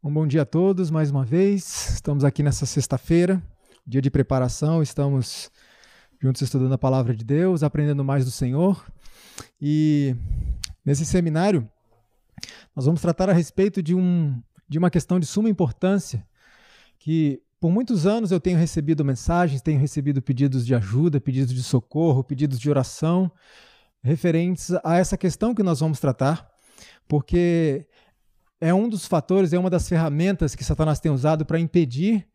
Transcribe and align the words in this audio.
Um 0.00 0.14
bom 0.14 0.28
dia 0.28 0.42
a 0.42 0.46
todos 0.46 0.92
mais 0.92 1.10
uma 1.10 1.24
vez. 1.24 1.90
Estamos 1.94 2.22
aqui 2.22 2.40
nessa 2.40 2.64
sexta-feira, 2.64 3.42
dia 3.84 4.00
de 4.00 4.08
preparação. 4.08 4.80
Estamos 4.80 5.50
juntos 6.22 6.40
estudando 6.40 6.72
a 6.72 6.78
palavra 6.78 7.16
de 7.16 7.24
Deus, 7.24 7.64
aprendendo 7.64 8.04
mais 8.04 8.24
do 8.24 8.30
Senhor. 8.30 8.86
E 9.60 10.14
nesse 10.84 11.04
seminário, 11.04 11.68
nós 12.76 12.84
vamos 12.84 13.00
tratar 13.00 13.28
a 13.28 13.32
respeito 13.32 13.82
de, 13.82 13.92
um, 13.92 14.40
de 14.68 14.78
uma 14.78 14.88
questão 14.88 15.18
de 15.18 15.26
suma 15.26 15.50
importância 15.50 16.24
que 17.00 17.42
por 17.58 17.72
muitos 17.72 18.06
anos 18.06 18.30
eu 18.30 18.38
tenho 18.38 18.56
recebido 18.56 19.04
mensagens, 19.04 19.60
tenho 19.60 19.80
recebido 19.80 20.22
pedidos 20.22 20.64
de 20.64 20.76
ajuda, 20.76 21.20
pedidos 21.20 21.52
de 21.52 21.62
socorro, 21.64 22.22
pedidos 22.22 22.60
de 22.60 22.70
oração 22.70 23.32
referentes 24.00 24.70
a 24.84 24.96
essa 24.96 25.16
questão 25.16 25.52
que 25.52 25.62
nós 25.64 25.80
vamos 25.80 25.98
tratar, 25.98 26.48
porque 27.08 27.84
é 28.60 28.74
um 28.74 28.88
dos 28.88 29.06
fatores, 29.06 29.52
é 29.52 29.58
uma 29.58 29.70
das 29.70 29.88
ferramentas 29.88 30.54
que 30.54 30.64
Satanás 30.64 31.00
tem 31.00 31.12
usado 31.12 31.44
para 31.44 31.60
impedir 31.60 32.26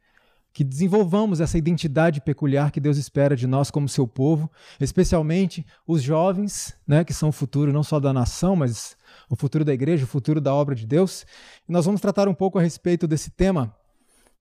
que 0.54 0.64
desenvolvamos 0.64 1.41
essa 1.41 1.58
identidade 1.58 2.22
peculiar 2.22 2.72
que 2.72 2.80
Deus 2.80 2.98
espera 2.98 3.36
de 3.36 3.48
nós 3.48 3.72
como 3.72 3.90
seu 3.90 4.08
povo, 4.08 4.50
especialmente 4.80 5.66
os 5.86 6.02
jovens, 6.02 6.76
né, 6.88 7.04
que 7.04 7.14
são 7.14 7.30
o 7.30 7.31
futuro 7.31 7.73
não 7.73 7.81
só 7.81 8.00
da 8.00 8.14
nação, 8.14 8.55
mas 8.55 8.95
o 9.28 9.36
futuro 9.36 9.66
da 9.66 9.73
igreja, 9.73 10.05
o 10.05 10.08
futuro 10.08 10.40
da 10.40 10.54
obra 10.54 10.76
de 10.76 10.86
Deus. 10.86 11.26
E 11.67 11.72
nós 11.72 11.86
vamos 11.86 12.00
tratar 12.00 12.28
um 12.28 12.36
pouco 12.36 12.59
a 12.59 12.62
respeito 12.62 13.08
desse 13.08 13.31
tema, 13.31 13.76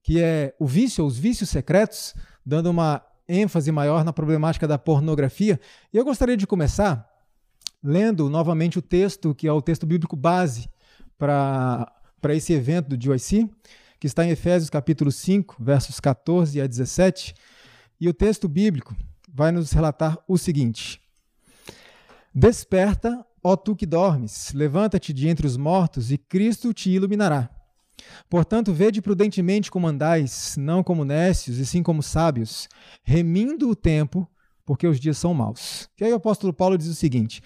que 0.03 0.21
é 0.21 0.53
o 0.59 0.67
vício, 0.67 1.03
os 1.03 1.17
vícios 1.17 1.49
secretos, 1.49 2.13
dando 2.45 2.69
uma 2.69 3.01
ênfase 3.27 3.71
maior 3.71 4.05
na 4.05 4.13
problemática 4.13 4.67
da 4.67 4.77
pornografia. 4.77 5.59
E 5.91 5.97
eu 5.97 6.05
gostaria 6.05 6.37
de 6.37 6.45
começar 6.45 7.09
lendo 7.83 8.29
novamente 8.29 8.77
o 8.77 8.83
texto, 8.83 9.33
que 9.33 9.47
é 9.47 9.51
o 9.51 9.61
texto 9.61 9.87
bíblico 9.87 10.15
base 10.15 10.69
para 11.17 11.91
esse 12.29 12.53
evento 12.53 12.89
do 12.89 13.01
GYC, 13.01 13.49
que 13.99 14.07
está 14.07 14.25
em 14.25 14.31
Efésios 14.31 14.69
capítulo 14.69 15.11
5, 15.11 15.57
versos 15.59 15.99
14 15.99 16.59
a 16.59 16.67
17. 16.67 17.33
E 17.99 18.09
o 18.09 18.13
texto 18.13 18.49
bíblico 18.49 18.95
vai 19.33 19.51
nos 19.51 19.71
relatar 19.71 20.17
o 20.27 20.37
seguinte: 20.37 21.01
Desperta, 22.33 23.25
ó 23.43 23.55
tu 23.55 23.75
que 23.75 23.85
dormes, 23.85 24.51
levanta-te 24.53 25.13
de 25.13 25.27
entre 25.27 25.47
os 25.47 25.57
mortos 25.57 26.11
e 26.11 26.17
Cristo 26.17 26.73
te 26.73 26.89
iluminará. 26.89 27.49
Portanto, 28.29 28.73
vede 28.73 29.01
prudentemente 29.01 29.71
como 29.71 29.87
andais, 29.87 30.55
não 30.57 30.83
como 30.83 31.05
nécios, 31.05 31.57
e 31.57 31.65
sim 31.65 31.83
como 31.83 32.01
sábios, 32.01 32.67
remindo 33.03 33.69
o 33.69 33.75
tempo, 33.75 34.27
porque 34.65 34.87
os 34.87 34.99
dias 34.99 35.17
são 35.17 35.33
maus. 35.33 35.89
E 35.99 36.05
aí 36.05 36.11
o 36.11 36.17
apóstolo 36.17 36.53
Paulo 36.53 36.77
diz 36.77 36.87
o 36.87 36.95
seguinte: 36.95 37.41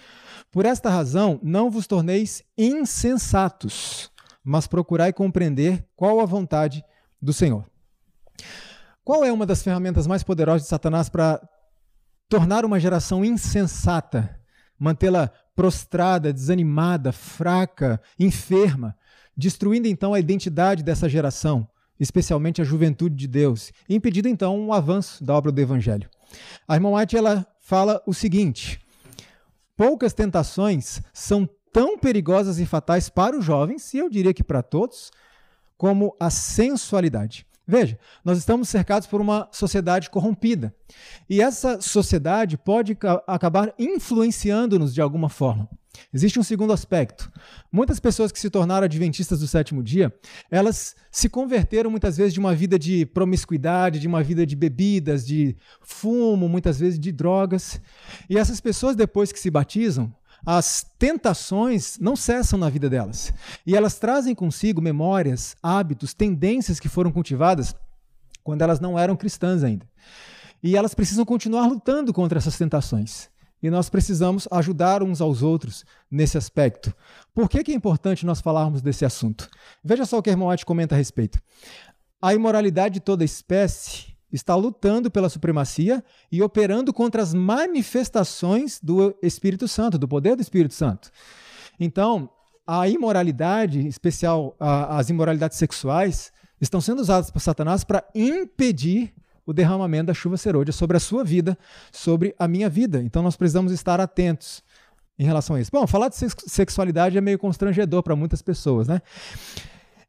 por 0.50 0.64
esta 0.64 0.88
razão, 0.88 1.38
não 1.42 1.70
vos 1.70 1.86
torneis 1.86 2.42
insensatos, 2.56 4.10
mas 4.42 4.66
procurai 4.66 5.12
compreender 5.12 5.86
qual 5.94 6.20
a 6.20 6.24
vontade 6.24 6.82
do 7.20 7.32
Senhor. 7.32 7.64
Qual 9.04 9.24
é 9.24 9.32
uma 9.32 9.46
das 9.46 9.62
ferramentas 9.62 10.06
mais 10.06 10.22
poderosas 10.22 10.62
de 10.62 10.68
Satanás 10.68 11.08
para 11.08 11.40
tornar 12.28 12.64
uma 12.64 12.78
geração 12.78 13.24
insensata, 13.24 14.38
mantê-la 14.78 15.32
prostrada, 15.56 16.32
desanimada, 16.32 17.10
fraca, 17.10 18.00
enferma, 18.18 18.94
destruindo 19.36 19.88
então 19.88 20.14
a 20.14 20.20
identidade 20.20 20.82
dessa 20.82 21.08
geração, 21.08 21.68
especialmente 21.98 22.60
a 22.60 22.64
juventude 22.64 23.16
de 23.16 23.26
Deus, 23.26 23.72
impedindo 23.88 24.28
então 24.28 24.58
um 24.58 24.72
avanço 24.72 25.24
da 25.24 25.34
obra 25.34 25.50
do 25.50 25.60
Evangelho? 25.60 26.08
A 26.66 26.74
irmã 26.74 26.90
White 26.90 27.16
ela 27.16 27.46
fala 27.60 28.02
o 28.06 28.14
seguinte: 28.14 28.80
poucas 29.76 30.12
tentações 30.12 31.00
são 31.12 31.48
tão 31.72 31.98
perigosas 31.98 32.58
e 32.58 32.66
fatais 32.66 33.08
para 33.08 33.36
os 33.36 33.44
jovens, 33.44 33.92
e 33.94 33.98
eu 33.98 34.08
diria 34.08 34.34
que 34.34 34.42
para 34.42 34.62
todos, 34.62 35.10
como 35.76 36.16
a 36.18 36.30
sensualidade. 36.30 37.46
Veja, 37.66 37.98
nós 38.24 38.38
estamos 38.38 38.68
cercados 38.68 39.06
por 39.06 39.20
uma 39.20 39.46
sociedade 39.52 40.08
corrompida. 40.08 40.74
E 41.28 41.42
essa 41.42 41.82
sociedade 41.82 42.56
pode 42.56 42.96
acabar 43.26 43.74
influenciando-nos 43.78 44.94
de 44.94 45.02
alguma 45.02 45.28
forma. 45.28 45.68
Existe 46.12 46.38
um 46.38 46.42
segundo 46.42 46.72
aspecto. 46.72 47.30
Muitas 47.70 48.00
pessoas 48.00 48.32
que 48.32 48.38
se 48.38 48.50
tornaram 48.50 48.84
adventistas 48.84 49.40
do 49.40 49.46
sétimo 49.46 49.82
dia, 49.82 50.12
elas 50.50 50.94
se 51.10 51.28
converteram 51.28 51.90
muitas 51.90 52.16
vezes 52.16 52.32
de 52.32 52.40
uma 52.40 52.54
vida 52.54 52.78
de 52.78 53.04
promiscuidade, 53.06 54.00
de 54.00 54.06
uma 54.06 54.22
vida 54.22 54.46
de 54.46 54.56
bebidas, 54.56 55.26
de 55.26 55.56
fumo, 55.82 56.48
muitas 56.48 56.78
vezes 56.78 56.98
de 56.98 57.12
drogas. 57.12 57.80
E 58.28 58.38
essas 58.38 58.60
pessoas, 58.60 58.96
depois 58.96 59.32
que 59.32 59.38
se 59.38 59.50
batizam, 59.50 60.12
as 60.46 60.86
tentações 60.98 61.98
não 61.98 62.14
cessam 62.14 62.58
na 62.58 62.70
vida 62.70 62.88
delas. 62.88 63.32
E 63.66 63.76
elas 63.76 63.98
trazem 63.98 64.34
consigo 64.34 64.80
memórias, 64.80 65.56
hábitos, 65.62 66.14
tendências 66.14 66.78
que 66.78 66.88
foram 66.88 67.10
cultivadas 67.10 67.74
quando 68.42 68.62
elas 68.62 68.80
não 68.80 68.98
eram 68.98 69.16
cristãs 69.16 69.62
ainda. 69.62 69.86
E 70.62 70.76
elas 70.76 70.94
precisam 70.94 71.24
continuar 71.24 71.66
lutando 71.66 72.12
contra 72.12 72.38
essas 72.38 72.56
tentações 72.56 73.28
e 73.62 73.70
nós 73.70 73.88
precisamos 73.88 74.46
ajudar 74.50 75.02
uns 75.02 75.20
aos 75.20 75.42
outros 75.42 75.84
nesse 76.10 76.38
aspecto. 76.38 76.94
Por 77.34 77.48
que, 77.48 77.64
que 77.64 77.72
é 77.72 77.74
importante 77.74 78.24
nós 78.24 78.40
falarmos 78.40 78.80
desse 78.80 79.04
assunto? 79.04 79.48
Veja 79.82 80.04
só 80.04 80.18
o 80.18 80.22
que 80.22 80.30
a 80.30 80.36
White 80.36 80.64
comenta 80.64 80.94
a 80.94 80.98
respeito. 80.98 81.40
A 82.20 82.34
imoralidade 82.34 82.94
de 82.94 83.00
toda 83.00 83.24
espécie 83.24 84.16
está 84.32 84.54
lutando 84.54 85.10
pela 85.10 85.28
supremacia 85.28 86.04
e 86.30 86.42
operando 86.42 86.92
contra 86.92 87.22
as 87.22 87.32
manifestações 87.32 88.78
do 88.82 89.16
Espírito 89.22 89.66
Santo, 89.66 89.98
do 89.98 90.06
poder 90.06 90.36
do 90.36 90.42
Espírito 90.42 90.74
Santo. 90.74 91.10
Então, 91.80 92.30
a 92.66 92.88
imoralidade, 92.88 93.80
em 93.80 93.86
especial 93.86 94.54
as 94.60 95.08
imoralidades 95.08 95.56
sexuais, 95.56 96.30
estão 96.60 96.80
sendo 96.80 97.00
usadas 97.00 97.30
por 97.30 97.40
Satanás 97.40 97.84
para 97.84 98.04
impedir 98.14 99.14
o 99.48 99.52
derramamento 99.54 100.08
da 100.08 100.14
chuva 100.14 100.36
serôdia 100.36 100.72
sobre 100.72 100.98
a 100.98 101.00
sua 101.00 101.24
vida, 101.24 101.56
sobre 101.90 102.34
a 102.38 102.46
minha 102.46 102.68
vida. 102.68 103.02
Então 103.02 103.22
nós 103.22 103.34
precisamos 103.34 103.72
estar 103.72 103.98
atentos 103.98 104.62
em 105.18 105.24
relação 105.24 105.56
a 105.56 105.60
isso. 105.60 105.70
Bom, 105.72 105.86
falar 105.86 106.10
de 106.10 106.16
sexualidade 106.46 107.16
é 107.16 107.20
meio 107.22 107.38
constrangedor 107.38 108.02
para 108.02 108.14
muitas 108.14 108.42
pessoas, 108.42 108.86
né? 108.86 109.00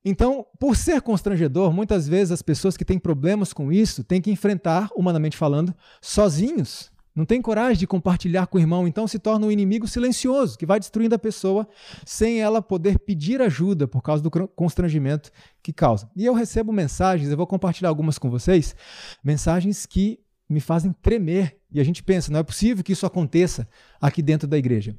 Então, 0.03 0.45
por 0.59 0.75
ser 0.75 1.01
constrangedor, 1.01 1.72
muitas 1.72 2.05
vezes 2.05 2.33
as 2.33 2.41
pessoas 2.41 2.75
que 2.75 2.83
têm 2.83 3.00
problemas 3.00 3.53
com 3.53 3.72
isso 3.72 4.03
têm 4.03 4.22
que 4.22 4.29
enfrentar, 4.29 4.89
humanamente 4.94 5.38
falando, 5.38 5.73
sozinhos 6.01 6.91
não 7.19 7.25
tem 7.25 7.41
coragem 7.41 7.78
de 7.78 7.85
compartilhar 7.85 8.47
com 8.47 8.57
o 8.57 8.62
irmão, 8.62 8.88
então 8.88 9.06
se 9.06 9.19
torna 9.19 9.46
um 9.46 9.52
inimigo 9.52 9.85
silencioso, 9.85 10.57
que 10.57 10.66
vai 10.66 10.80
destruindo 10.80 11.13
a 11.13 11.19
pessoa 11.19 11.68
sem 12.06 12.40
ela 12.40 12.62
poder 12.62 12.97
pedir 12.97 13.41
ajuda 13.41 13.85
por 13.90 14.02
causa 14.02 14.24
do 14.24 14.31
constrangimento 14.31 15.30
que 15.62 15.74
causa. 15.74 16.09
E 16.16 16.25
eu 16.25 16.34
recebo 16.34 16.72
mensagens, 16.72 17.30
eu 17.30 17.35
vou 17.35 17.46
compartilhar 17.46 17.90
algumas 17.90 18.18
com 18.18 18.30
vocês, 18.30 18.74
mensagens 19.22 19.85
que 19.85 20.18
me 20.47 20.62
fazem 20.62 20.94
tremer. 21.02 21.57
E 21.69 21.81
a 21.81 21.84
gente 21.84 22.02
pensa, 22.02 22.31
não 22.31 22.40
é 22.40 22.44
possível 22.44 22.85
que 22.85 22.94
isso 22.94 23.06
aconteça 23.06 23.68
aqui 24.00 24.22
dentro 24.22 24.47
da 24.47 24.57
igreja. 24.57 24.96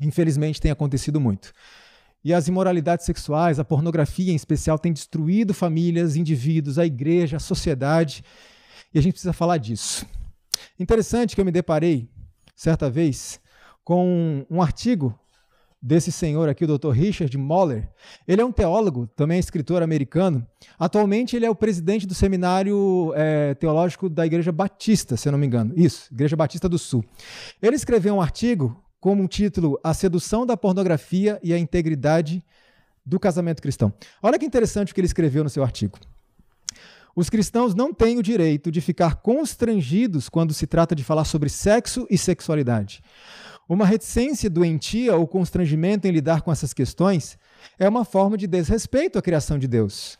Infelizmente 0.00 0.60
tem 0.60 0.70
acontecido 0.70 1.20
muito. 1.20 1.52
E 2.22 2.32
as 2.32 2.46
imoralidades 2.46 3.04
sexuais, 3.04 3.58
a 3.58 3.64
pornografia 3.64 4.30
em 4.32 4.36
especial, 4.36 4.78
tem 4.78 4.92
destruído 4.92 5.52
famílias, 5.52 6.14
indivíduos, 6.14 6.78
a 6.78 6.86
igreja, 6.86 7.38
a 7.38 7.40
sociedade. 7.40 8.22
E 8.94 8.98
a 9.00 9.02
gente 9.02 9.14
precisa 9.14 9.32
falar 9.32 9.58
disso. 9.58 10.06
Interessante 10.78 11.34
que 11.34 11.40
eu 11.40 11.44
me 11.44 11.50
deparei, 11.50 12.08
certa 12.54 12.88
vez, 12.88 13.40
com 13.84 14.46
um 14.50 14.62
artigo 14.62 15.18
desse 15.80 16.10
senhor 16.10 16.48
aqui, 16.48 16.64
o 16.64 16.78
Dr. 16.78 16.90
Richard 16.90 17.36
Moller. 17.38 17.88
Ele 18.26 18.42
é 18.42 18.44
um 18.44 18.52
teólogo, 18.52 19.06
também 19.06 19.38
escritor 19.38 19.82
americano. 19.82 20.46
Atualmente 20.78 21.36
ele 21.36 21.46
é 21.46 21.50
o 21.50 21.54
presidente 21.54 22.06
do 22.06 22.14
seminário 22.14 23.12
é, 23.14 23.54
teológico 23.54 24.08
da 24.08 24.26
Igreja 24.26 24.52
Batista, 24.52 25.16
se 25.16 25.28
eu 25.28 25.32
não 25.32 25.38
me 25.38 25.46
engano. 25.46 25.72
Isso, 25.76 26.12
Igreja 26.12 26.36
Batista 26.36 26.68
do 26.68 26.78
Sul. 26.78 27.04
Ele 27.62 27.76
escreveu 27.76 28.14
um 28.14 28.20
artigo 28.20 28.82
com 29.00 29.20
o 29.20 29.28
título 29.28 29.78
A 29.82 29.94
Sedução 29.94 30.44
da 30.44 30.56
Pornografia 30.56 31.38
e 31.42 31.52
a 31.52 31.58
Integridade 31.58 32.44
do 33.06 33.18
Casamento 33.18 33.62
Cristão. 33.62 33.92
Olha 34.22 34.38
que 34.38 34.44
interessante 34.44 34.92
o 34.92 34.94
que 34.94 35.00
ele 35.00 35.06
escreveu 35.06 35.44
no 35.44 35.50
seu 35.50 35.62
artigo. 35.62 35.98
Os 37.18 37.28
cristãos 37.28 37.74
não 37.74 37.92
têm 37.92 38.16
o 38.16 38.22
direito 38.22 38.70
de 38.70 38.80
ficar 38.80 39.16
constrangidos 39.16 40.28
quando 40.28 40.54
se 40.54 40.68
trata 40.68 40.94
de 40.94 41.02
falar 41.02 41.24
sobre 41.24 41.48
sexo 41.48 42.06
e 42.08 42.16
sexualidade. 42.16 43.02
Uma 43.68 43.84
reticência 43.84 44.48
doentia 44.48 45.16
ou 45.16 45.26
constrangimento 45.26 46.06
em 46.06 46.12
lidar 46.12 46.42
com 46.42 46.52
essas 46.52 46.72
questões 46.72 47.36
é 47.76 47.88
uma 47.88 48.04
forma 48.04 48.36
de 48.36 48.46
desrespeito 48.46 49.18
à 49.18 49.22
criação 49.22 49.58
de 49.58 49.66
Deus. 49.66 50.16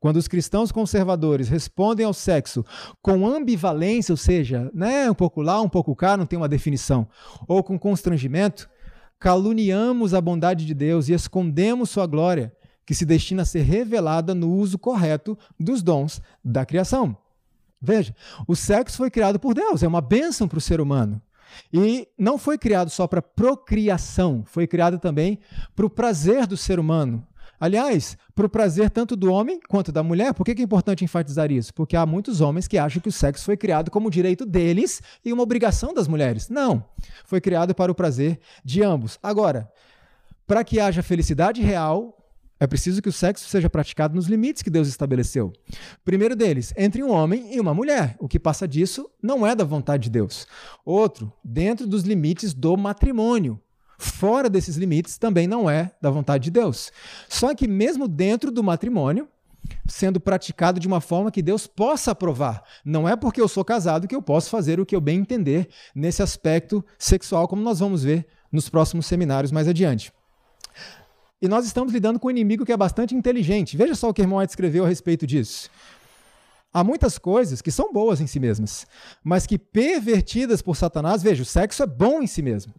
Quando 0.00 0.16
os 0.16 0.26
cristãos 0.26 0.72
conservadores 0.72 1.50
respondem 1.50 2.06
ao 2.06 2.14
sexo 2.14 2.64
com 3.02 3.28
ambivalência, 3.28 4.14
ou 4.14 4.16
seja, 4.16 4.70
né, 4.72 5.10
um 5.10 5.14
pouco 5.14 5.42
lá, 5.42 5.60
um 5.60 5.68
pouco 5.68 5.94
cá, 5.94 6.16
não 6.16 6.24
tem 6.24 6.38
uma 6.38 6.48
definição, 6.48 7.06
ou 7.46 7.62
com 7.62 7.78
constrangimento, 7.78 8.70
caluniamos 9.20 10.14
a 10.14 10.20
bondade 10.22 10.64
de 10.64 10.72
Deus 10.72 11.10
e 11.10 11.12
escondemos 11.12 11.90
sua 11.90 12.06
glória 12.06 12.54
que 12.84 12.94
se 12.94 13.04
destina 13.04 13.42
a 13.42 13.46
ser 13.46 13.62
revelada 13.62 14.34
no 14.34 14.52
uso 14.52 14.78
correto 14.78 15.38
dos 15.58 15.82
dons 15.82 16.20
da 16.44 16.64
criação. 16.64 17.16
Veja, 17.80 18.14
o 18.46 18.54
sexo 18.54 18.96
foi 18.96 19.10
criado 19.10 19.38
por 19.38 19.54
Deus, 19.54 19.82
é 19.82 19.88
uma 19.88 20.00
bênção 20.00 20.46
para 20.46 20.58
o 20.58 20.60
ser 20.60 20.80
humano. 20.80 21.20
E 21.72 22.08
não 22.16 22.38
foi 22.38 22.56
criado 22.56 22.90
só 22.90 23.06
para 23.06 23.20
procriação, 23.20 24.44
foi 24.46 24.66
criado 24.66 24.98
também 24.98 25.38
para 25.74 25.86
o 25.86 25.90
prazer 25.90 26.46
do 26.46 26.56
ser 26.56 26.78
humano. 26.78 27.26
Aliás, 27.62 28.16
para 28.34 28.46
o 28.46 28.48
prazer 28.48 28.90
tanto 28.90 29.14
do 29.14 29.32
homem 29.32 29.60
quanto 29.68 29.92
da 29.92 30.02
mulher, 30.02 30.34
por 30.34 30.44
que 30.44 30.50
é 30.50 30.64
importante 30.64 31.04
enfatizar 31.04 31.52
isso? 31.52 31.72
Porque 31.72 31.96
há 31.96 32.04
muitos 32.04 32.40
homens 32.40 32.66
que 32.66 32.76
acham 32.76 33.00
que 33.00 33.08
o 33.08 33.12
sexo 33.12 33.44
foi 33.44 33.56
criado 33.56 33.88
como 33.88 34.10
direito 34.10 34.44
deles 34.44 35.00
e 35.24 35.32
uma 35.32 35.44
obrigação 35.44 35.94
das 35.94 36.08
mulheres. 36.08 36.48
Não. 36.48 36.84
Foi 37.24 37.40
criado 37.40 37.72
para 37.72 37.92
o 37.92 37.94
prazer 37.94 38.40
de 38.64 38.82
ambos. 38.82 39.16
Agora, 39.22 39.70
para 40.44 40.64
que 40.64 40.80
haja 40.80 41.04
felicidade 41.04 41.62
real, 41.62 42.21
é 42.62 42.66
preciso 42.68 43.02
que 43.02 43.08
o 43.08 43.12
sexo 43.12 43.48
seja 43.48 43.68
praticado 43.68 44.14
nos 44.14 44.28
limites 44.28 44.62
que 44.62 44.70
Deus 44.70 44.86
estabeleceu. 44.86 45.52
Primeiro 46.04 46.36
deles, 46.36 46.72
entre 46.76 47.02
um 47.02 47.10
homem 47.10 47.52
e 47.52 47.58
uma 47.58 47.74
mulher. 47.74 48.14
O 48.20 48.28
que 48.28 48.38
passa 48.38 48.68
disso 48.68 49.10
não 49.20 49.44
é 49.44 49.52
da 49.52 49.64
vontade 49.64 50.04
de 50.04 50.10
Deus. 50.10 50.46
Outro, 50.84 51.32
dentro 51.42 51.88
dos 51.88 52.04
limites 52.04 52.54
do 52.54 52.76
matrimônio 52.76 53.60
fora 53.98 54.48
desses 54.48 54.76
limites 54.76 55.18
também 55.18 55.48
não 55.48 55.68
é 55.68 55.90
da 56.00 56.08
vontade 56.08 56.44
de 56.44 56.50
Deus. 56.52 56.92
Só 57.28 57.52
que 57.52 57.66
mesmo 57.66 58.06
dentro 58.06 58.52
do 58.52 58.62
matrimônio, 58.62 59.26
sendo 59.88 60.20
praticado 60.20 60.78
de 60.78 60.86
uma 60.86 61.00
forma 61.00 61.32
que 61.32 61.42
Deus 61.42 61.66
possa 61.66 62.12
aprovar. 62.12 62.62
Não 62.84 63.08
é 63.08 63.16
porque 63.16 63.40
eu 63.40 63.48
sou 63.48 63.64
casado 63.64 64.06
que 64.06 64.14
eu 64.14 64.22
posso 64.22 64.48
fazer 64.48 64.78
o 64.78 64.86
que 64.86 64.94
eu 64.94 65.00
bem 65.00 65.18
entender 65.18 65.68
nesse 65.96 66.22
aspecto 66.22 66.84
sexual, 66.96 67.48
como 67.48 67.60
nós 67.60 67.80
vamos 67.80 68.04
ver 68.04 68.24
nos 68.52 68.68
próximos 68.68 69.06
seminários 69.06 69.50
mais 69.50 69.66
adiante. 69.66 70.12
E 71.42 71.48
nós 71.48 71.66
estamos 71.66 71.92
lidando 71.92 72.20
com 72.20 72.28
um 72.28 72.30
inimigo 72.30 72.64
que 72.64 72.70
é 72.70 72.76
bastante 72.76 73.16
inteligente. 73.16 73.76
Veja 73.76 73.96
só 73.96 74.08
o 74.08 74.14
que 74.14 74.22
irmão 74.22 74.38
White 74.38 74.52
escreveu 74.52 74.84
a 74.84 74.88
respeito 74.88 75.26
disso. 75.26 75.68
Há 76.72 76.84
muitas 76.84 77.18
coisas 77.18 77.60
que 77.60 77.72
são 77.72 77.92
boas 77.92 78.20
em 78.20 78.28
si 78.28 78.38
mesmas, 78.38 78.86
mas 79.24 79.44
que 79.44 79.58
pervertidas 79.58 80.62
por 80.62 80.76
Satanás, 80.76 81.20
veja, 81.20 81.42
o 81.42 81.44
sexo 81.44 81.82
é 81.82 81.86
bom 81.86 82.22
em 82.22 82.28
si 82.28 82.42
mesmo, 82.42 82.72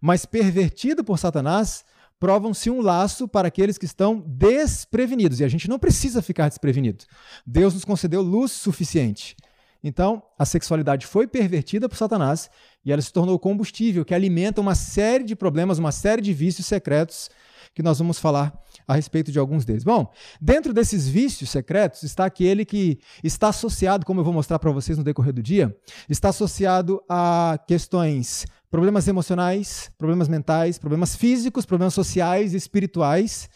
mas 0.00 0.26
pervertido 0.26 1.04
por 1.04 1.16
Satanás, 1.16 1.84
provam-se 2.18 2.68
um 2.68 2.80
laço 2.80 3.28
para 3.28 3.46
aqueles 3.46 3.78
que 3.78 3.84
estão 3.84 4.18
desprevenidos. 4.26 5.38
E 5.38 5.44
a 5.44 5.48
gente 5.48 5.68
não 5.68 5.78
precisa 5.78 6.20
ficar 6.20 6.48
desprevenido. 6.48 7.04
Deus 7.46 7.72
nos 7.72 7.84
concedeu 7.84 8.20
luz 8.20 8.50
suficiente. 8.50 9.36
Então, 9.82 10.20
a 10.36 10.44
sexualidade 10.44 11.06
foi 11.06 11.28
pervertida 11.28 11.88
por 11.88 11.96
Satanás 11.96 12.50
e 12.84 12.92
ela 12.92 13.00
se 13.00 13.12
tornou 13.12 13.38
combustível 13.38 14.04
que 14.04 14.12
alimenta 14.12 14.60
uma 14.60 14.74
série 14.74 15.22
de 15.22 15.36
problemas, 15.36 15.78
uma 15.78 15.92
série 15.92 16.20
de 16.20 16.34
vícios 16.34 16.66
secretos 16.66 17.30
que 17.78 17.82
nós 17.84 17.96
vamos 17.96 18.18
falar 18.18 18.60
a 18.88 18.96
respeito 18.96 19.30
de 19.30 19.38
alguns 19.38 19.64
deles. 19.64 19.84
Bom, 19.84 20.12
dentro 20.40 20.72
desses 20.72 21.06
vícios 21.08 21.48
secretos 21.48 22.02
está 22.02 22.24
aquele 22.24 22.64
que 22.64 22.98
está 23.22 23.50
associado, 23.50 24.04
como 24.04 24.18
eu 24.18 24.24
vou 24.24 24.32
mostrar 24.32 24.58
para 24.58 24.72
vocês 24.72 24.98
no 24.98 25.04
decorrer 25.04 25.32
do 25.32 25.40
dia, 25.40 25.72
está 26.08 26.30
associado 26.30 27.00
a 27.08 27.56
questões 27.68 28.46
problemas 28.68 29.06
emocionais, 29.06 29.92
problemas 29.96 30.26
mentais, 30.26 30.76
problemas 30.76 31.14
físicos, 31.14 31.64
problemas 31.64 31.94
sociais 31.94 32.52
e 32.52 32.56
espirituais, 32.56 33.48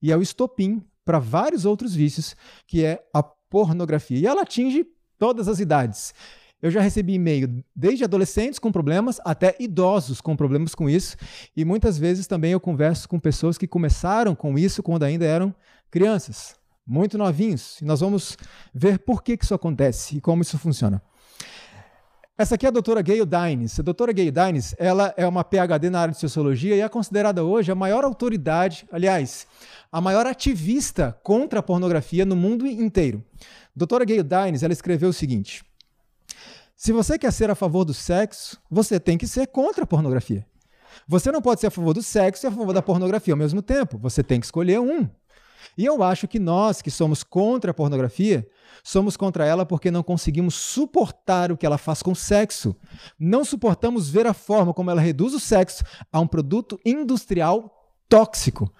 e 0.00 0.10
é 0.10 0.16
o 0.16 0.22
estopim 0.22 0.82
para 1.04 1.18
vários 1.18 1.66
outros 1.66 1.94
vícios, 1.94 2.34
que 2.66 2.82
é 2.82 3.02
a 3.12 3.22
pornografia. 3.22 4.18
E 4.18 4.26
ela 4.26 4.44
atinge 4.44 4.86
todas 5.18 5.46
as 5.46 5.60
idades. 5.60 6.14
Eu 6.60 6.72
já 6.72 6.80
recebi 6.80 7.14
e-mail 7.14 7.64
desde 7.74 8.02
adolescentes 8.02 8.58
com 8.58 8.72
problemas 8.72 9.20
até 9.24 9.54
idosos 9.60 10.20
com 10.20 10.34
problemas 10.34 10.74
com 10.74 10.90
isso, 10.90 11.16
e 11.56 11.64
muitas 11.64 11.96
vezes 11.96 12.26
também 12.26 12.50
eu 12.50 12.58
converso 12.58 13.08
com 13.08 13.18
pessoas 13.20 13.56
que 13.56 13.66
começaram 13.66 14.34
com 14.34 14.58
isso 14.58 14.82
quando 14.82 15.04
ainda 15.04 15.24
eram 15.24 15.54
crianças, 15.88 16.56
muito 16.84 17.16
novinhos, 17.16 17.80
e 17.80 17.84
nós 17.84 18.00
vamos 18.00 18.36
ver 18.74 18.98
por 18.98 19.22
que, 19.22 19.36
que 19.36 19.44
isso 19.44 19.54
acontece 19.54 20.16
e 20.16 20.20
como 20.20 20.42
isso 20.42 20.58
funciona. 20.58 21.00
Essa 22.36 22.56
aqui 22.56 22.66
é 22.66 22.68
a 22.68 22.72
doutora 22.72 23.02
Gayle 23.02 23.26
Dines. 23.26 23.80
A 23.80 23.82
doutora 23.82 24.12
Gayle 24.12 24.30
Dines 24.30 24.74
ela 24.78 25.12
é 25.16 25.26
uma 25.26 25.42
PhD 25.42 25.90
na 25.90 26.00
área 26.00 26.14
de 26.14 26.20
sociologia 26.20 26.76
e 26.76 26.80
é 26.80 26.88
considerada 26.88 27.42
hoje 27.42 27.72
a 27.72 27.74
maior 27.74 28.04
autoridade, 28.04 28.86
aliás, 28.92 29.46
a 29.90 30.00
maior 30.00 30.24
ativista 30.24 31.18
contra 31.24 31.58
a 31.58 31.62
pornografia 31.62 32.24
no 32.24 32.36
mundo 32.36 32.64
inteiro. 32.64 33.24
A 33.40 33.46
doutora 33.74 34.04
Gayle 34.04 34.22
Dines 34.22 34.62
ela 34.62 34.72
escreveu 34.72 35.08
o 35.08 35.12
seguinte: 35.12 35.64
Se 36.80 36.92
você 36.92 37.18
quer 37.18 37.32
ser 37.32 37.50
a 37.50 37.56
favor 37.56 37.84
do 37.84 37.92
sexo, 37.92 38.56
você 38.70 39.00
tem 39.00 39.18
que 39.18 39.26
ser 39.26 39.48
contra 39.48 39.82
a 39.82 39.86
pornografia. 39.86 40.46
Você 41.08 41.32
não 41.32 41.42
pode 41.42 41.60
ser 41.60 41.66
a 41.66 41.70
favor 41.72 41.92
do 41.92 42.00
sexo 42.00 42.46
e 42.46 42.48
a 42.48 42.52
favor 42.52 42.72
da 42.72 42.80
pornografia 42.80 43.34
ao 43.34 43.38
mesmo 43.38 43.60
tempo. 43.60 43.98
Você 43.98 44.22
tem 44.22 44.38
que 44.38 44.46
escolher 44.46 44.78
um. 44.78 45.10
E 45.76 45.84
eu 45.84 46.04
acho 46.04 46.28
que 46.28 46.38
nós, 46.38 46.80
que 46.80 46.88
somos 46.88 47.24
contra 47.24 47.72
a 47.72 47.74
pornografia, 47.74 48.48
somos 48.84 49.16
contra 49.16 49.44
ela 49.44 49.66
porque 49.66 49.90
não 49.90 50.04
conseguimos 50.04 50.54
suportar 50.54 51.50
o 51.50 51.56
que 51.56 51.66
ela 51.66 51.78
faz 51.78 52.00
com 52.00 52.12
o 52.12 52.16
sexo. 52.16 52.76
Não 53.18 53.44
suportamos 53.44 54.08
ver 54.08 54.28
a 54.28 54.32
forma 54.32 54.72
como 54.72 54.88
ela 54.88 55.00
reduz 55.00 55.34
o 55.34 55.40
sexo 55.40 55.82
a 56.12 56.20
um 56.20 56.28
produto 56.28 56.78
industrial 56.84 57.90
tóxico. 58.08 58.72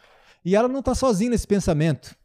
E 0.45 0.55
ela 0.55 0.69
não 0.69 0.79
está 0.79 0.95
sozinha 0.95 1.33
nesse 1.33 1.49
pensamento. 1.49 2.17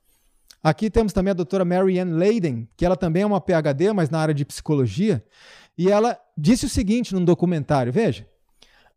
Aqui 0.63 0.89
temos 0.89 1.11
também 1.11 1.31
a 1.31 1.33
doutora 1.33 1.65
Mary 1.65 1.99
Ann 1.99 2.15
Leiden, 2.15 2.69
que 2.77 2.85
ela 2.85 2.95
também 2.95 3.23
é 3.23 3.25
uma 3.25 3.41
PhD, 3.41 3.91
mas 3.91 4.09
na 4.09 4.19
área 4.19 4.33
de 4.33 4.45
psicologia, 4.45 5.21
e 5.77 5.89
ela 5.89 6.19
disse 6.37 6.65
o 6.65 6.69
seguinte 6.69 7.13
num 7.13 7.23
documentário: 7.23 7.91
veja, 7.91 8.27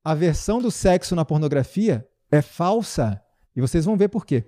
a 0.05 0.15
versão 0.15 0.61
do 0.61 0.71
sexo 0.71 1.15
na 1.15 1.25
pornografia 1.25 2.07
é 2.31 2.43
falsa. 2.43 3.21
E 3.55 3.61
vocês 3.61 3.85
vão 3.85 3.97
ver 3.97 4.09
por 4.09 4.27
quê. 4.27 4.45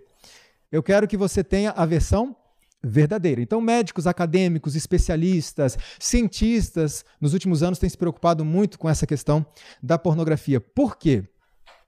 Eu 0.70 0.82
quero 0.82 1.08
que 1.08 1.16
você 1.16 1.42
tenha 1.42 1.70
a 1.70 1.86
versão 1.86 2.36
verdadeira. 2.82 3.40
Então, 3.40 3.60
médicos, 3.60 4.06
acadêmicos, 4.06 4.76
especialistas, 4.76 5.78
cientistas, 5.98 7.04
nos 7.20 7.32
últimos 7.32 7.62
anos 7.62 7.78
têm 7.78 7.88
se 7.88 7.96
preocupado 7.96 8.44
muito 8.44 8.78
com 8.78 8.88
essa 8.88 9.06
questão 9.06 9.44
da 9.82 9.98
pornografia. 9.98 10.60
Por 10.60 10.96
quê? 10.96 11.24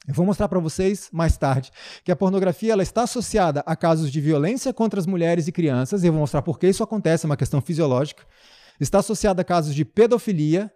Eu 0.09 0.15
vou 0.15 0.25
mostrar 0.25 0.49
para 0.49 0.59
vocês 0.59 1.09
mais 1.13 1.37
tarde 1.37 1.71
que 2.03 2.11
a 2.11 2.17
pornografia 2.17 2.73
ela 2.73 2.83
está 2.83 3.03
associada 3.03 3.63
a 3.67 3.77
casos 3.77 4.11
de 4.11 4.21
violência 4.21 4.73
contra 4.73 4.99
as 4.99 5.07
mulheres 5.07 5.47
e 5.47 5.53
crianças, 5.53 6.03
e 6.03 6.07
eu 6.07 6.13
vou 6.13 6.21
mostrar 6.21 6.43
por 6.43 6.59
que 6.59 6.67
isso 6.67 6.83
acontece, 6.83 7.27
é 7.27 7.29
uma 7.29 7.37
questão 7.37 7.61
fisiológica. 7.61 8.25
Está 8.81 8.99
associada 8.99 9.43
a 9.43 9.45
casos 9.45 9.75
de 9.75 9.85
pedofilia, 9.85 10.73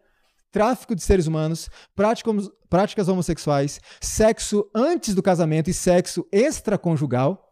tráfico 0.53 0.95
de 0.95 1.03
seres 1.03 1.27
humanos, 1.27 1.69
práticas 2.69 3.09
homossexuais, 3.09 3.81
sexo 4.01 4.69
antes 4.75 5.15
do 5.15 5.23
casamento 5.23 5.69
e 5.69 5.75
sexo 5.75 6.25
extraconjugal 6.31 7.45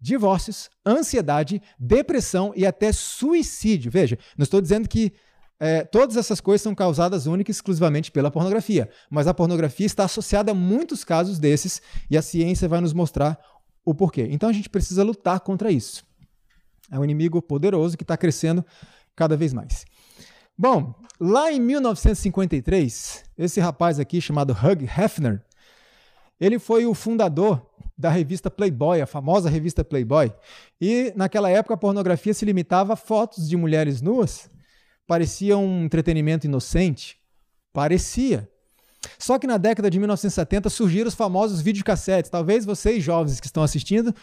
divórcios, 0.00 0.70
ansiedade, 0.84 1.60
depressão 1.78 2.52
e 2.56 2.64
até 2.64 2.90
suicídio. 2.90 3.90
Veja, 3.90 4.18
não 4.36 4.42
estou 4.42 4.60
dizendo 4.60 4.88
que 4.88 5.12
é, 5.58 5.84
todas 5.84 6.16
essas 6.16 6.40
coisas 6.40 6.62
são 6.62 6.74
causadas 6.74 7.26
única 7.26 7.50
e 7.50 7.52
exclusivamente 7.52 8.10
pela 8.10 8.30
pornografia, 8.30 8.88
mas 9.10 9.26
a 9.26 9.34
pornografia 9.34 9.84
está 9.84 10.04
associada 10.04 10.52
a 10.52 10.54
muitos 10.54 11.04
casos 11.04 11.38
desses 11.38 11.82
e 12.08 12.16
a 12.16 12.22
ciência 12.22 12.66
vai 12.66 12.80
nos 12.80 12.94
mostrar 12.94 13.38
o 13.84 13.94
porquê. 13.94 14.26
Então 14.30 14.48
a 14.48 14.52
gente 14.52 14.70
precisa 14.70 15.04
lutar 15.04 15.40
contra 15.40 15.70
isso. 15.70 16.02
É 16.90 16.98
um 16.98 17.04
inimigo 17.04 17.42
poderoso 17.42 17.96
que 17.96 18.04
está 18.04 18.16
crescendo 18.16 18.64
cada 19.14 19.36
vez 19.36 19.52
mais. 19.52 19.84
Bom, 20.62 20.94
lá 21.18 21.50
em 21.50 21.58
1953, 21.58 23.24
esse 23.38 23.58
rapaz 23.60 23.98
aqui 23.98 24.20
chamado 24.20 24.52
Hugh 24.52 24.84
Hefner, 24.84 25.42
ele 26.38 26.58
foi 26.58 26.84
o 26.84 26.92
fundador 26.92 27.66
da 27.96 28.10
revista 28.10 28.50
Playboy, 28.50 29.00
a 29.00 29.06
famosa 29.06 29.48
revista 29.48 29.82
Playboy. 29.82 30.30
E 30.78 31.14
naquela 31.16 31.48
época 31.48 31.72
a 31.72 31.78
pornografia 31.78 32.34
se 32.34 32.44
limitava 32.44 32.92
a 32.92 32.96
fotos 32.96 33.48
de 33.48 33.56
mulheres 33.56 34.02
nuas. 34.02 34.50
Parecia 35.06 35.56
um 35.56 35.84
entretenimento 35.86 36.46
inocente. 36.46 37.18
Parecia. 37.72 38.46
Só 39.18 39.38
que 39.38 39.46
na 39.46 39.56
década 39.56 39.88
de 39.88 39.98
1970 39.98 40.68
surgiram 40.68 41.08
os 41.08 41.14
famosos 41.14 41.62
videocassetes. 41.62 42.30
Talvez 42.30 42.66
vocês, 42.66 43.02
jovens 43.02 43.40
que 43.40 43.46
estão 43.46 43.62
assistindo, 43.62 44.14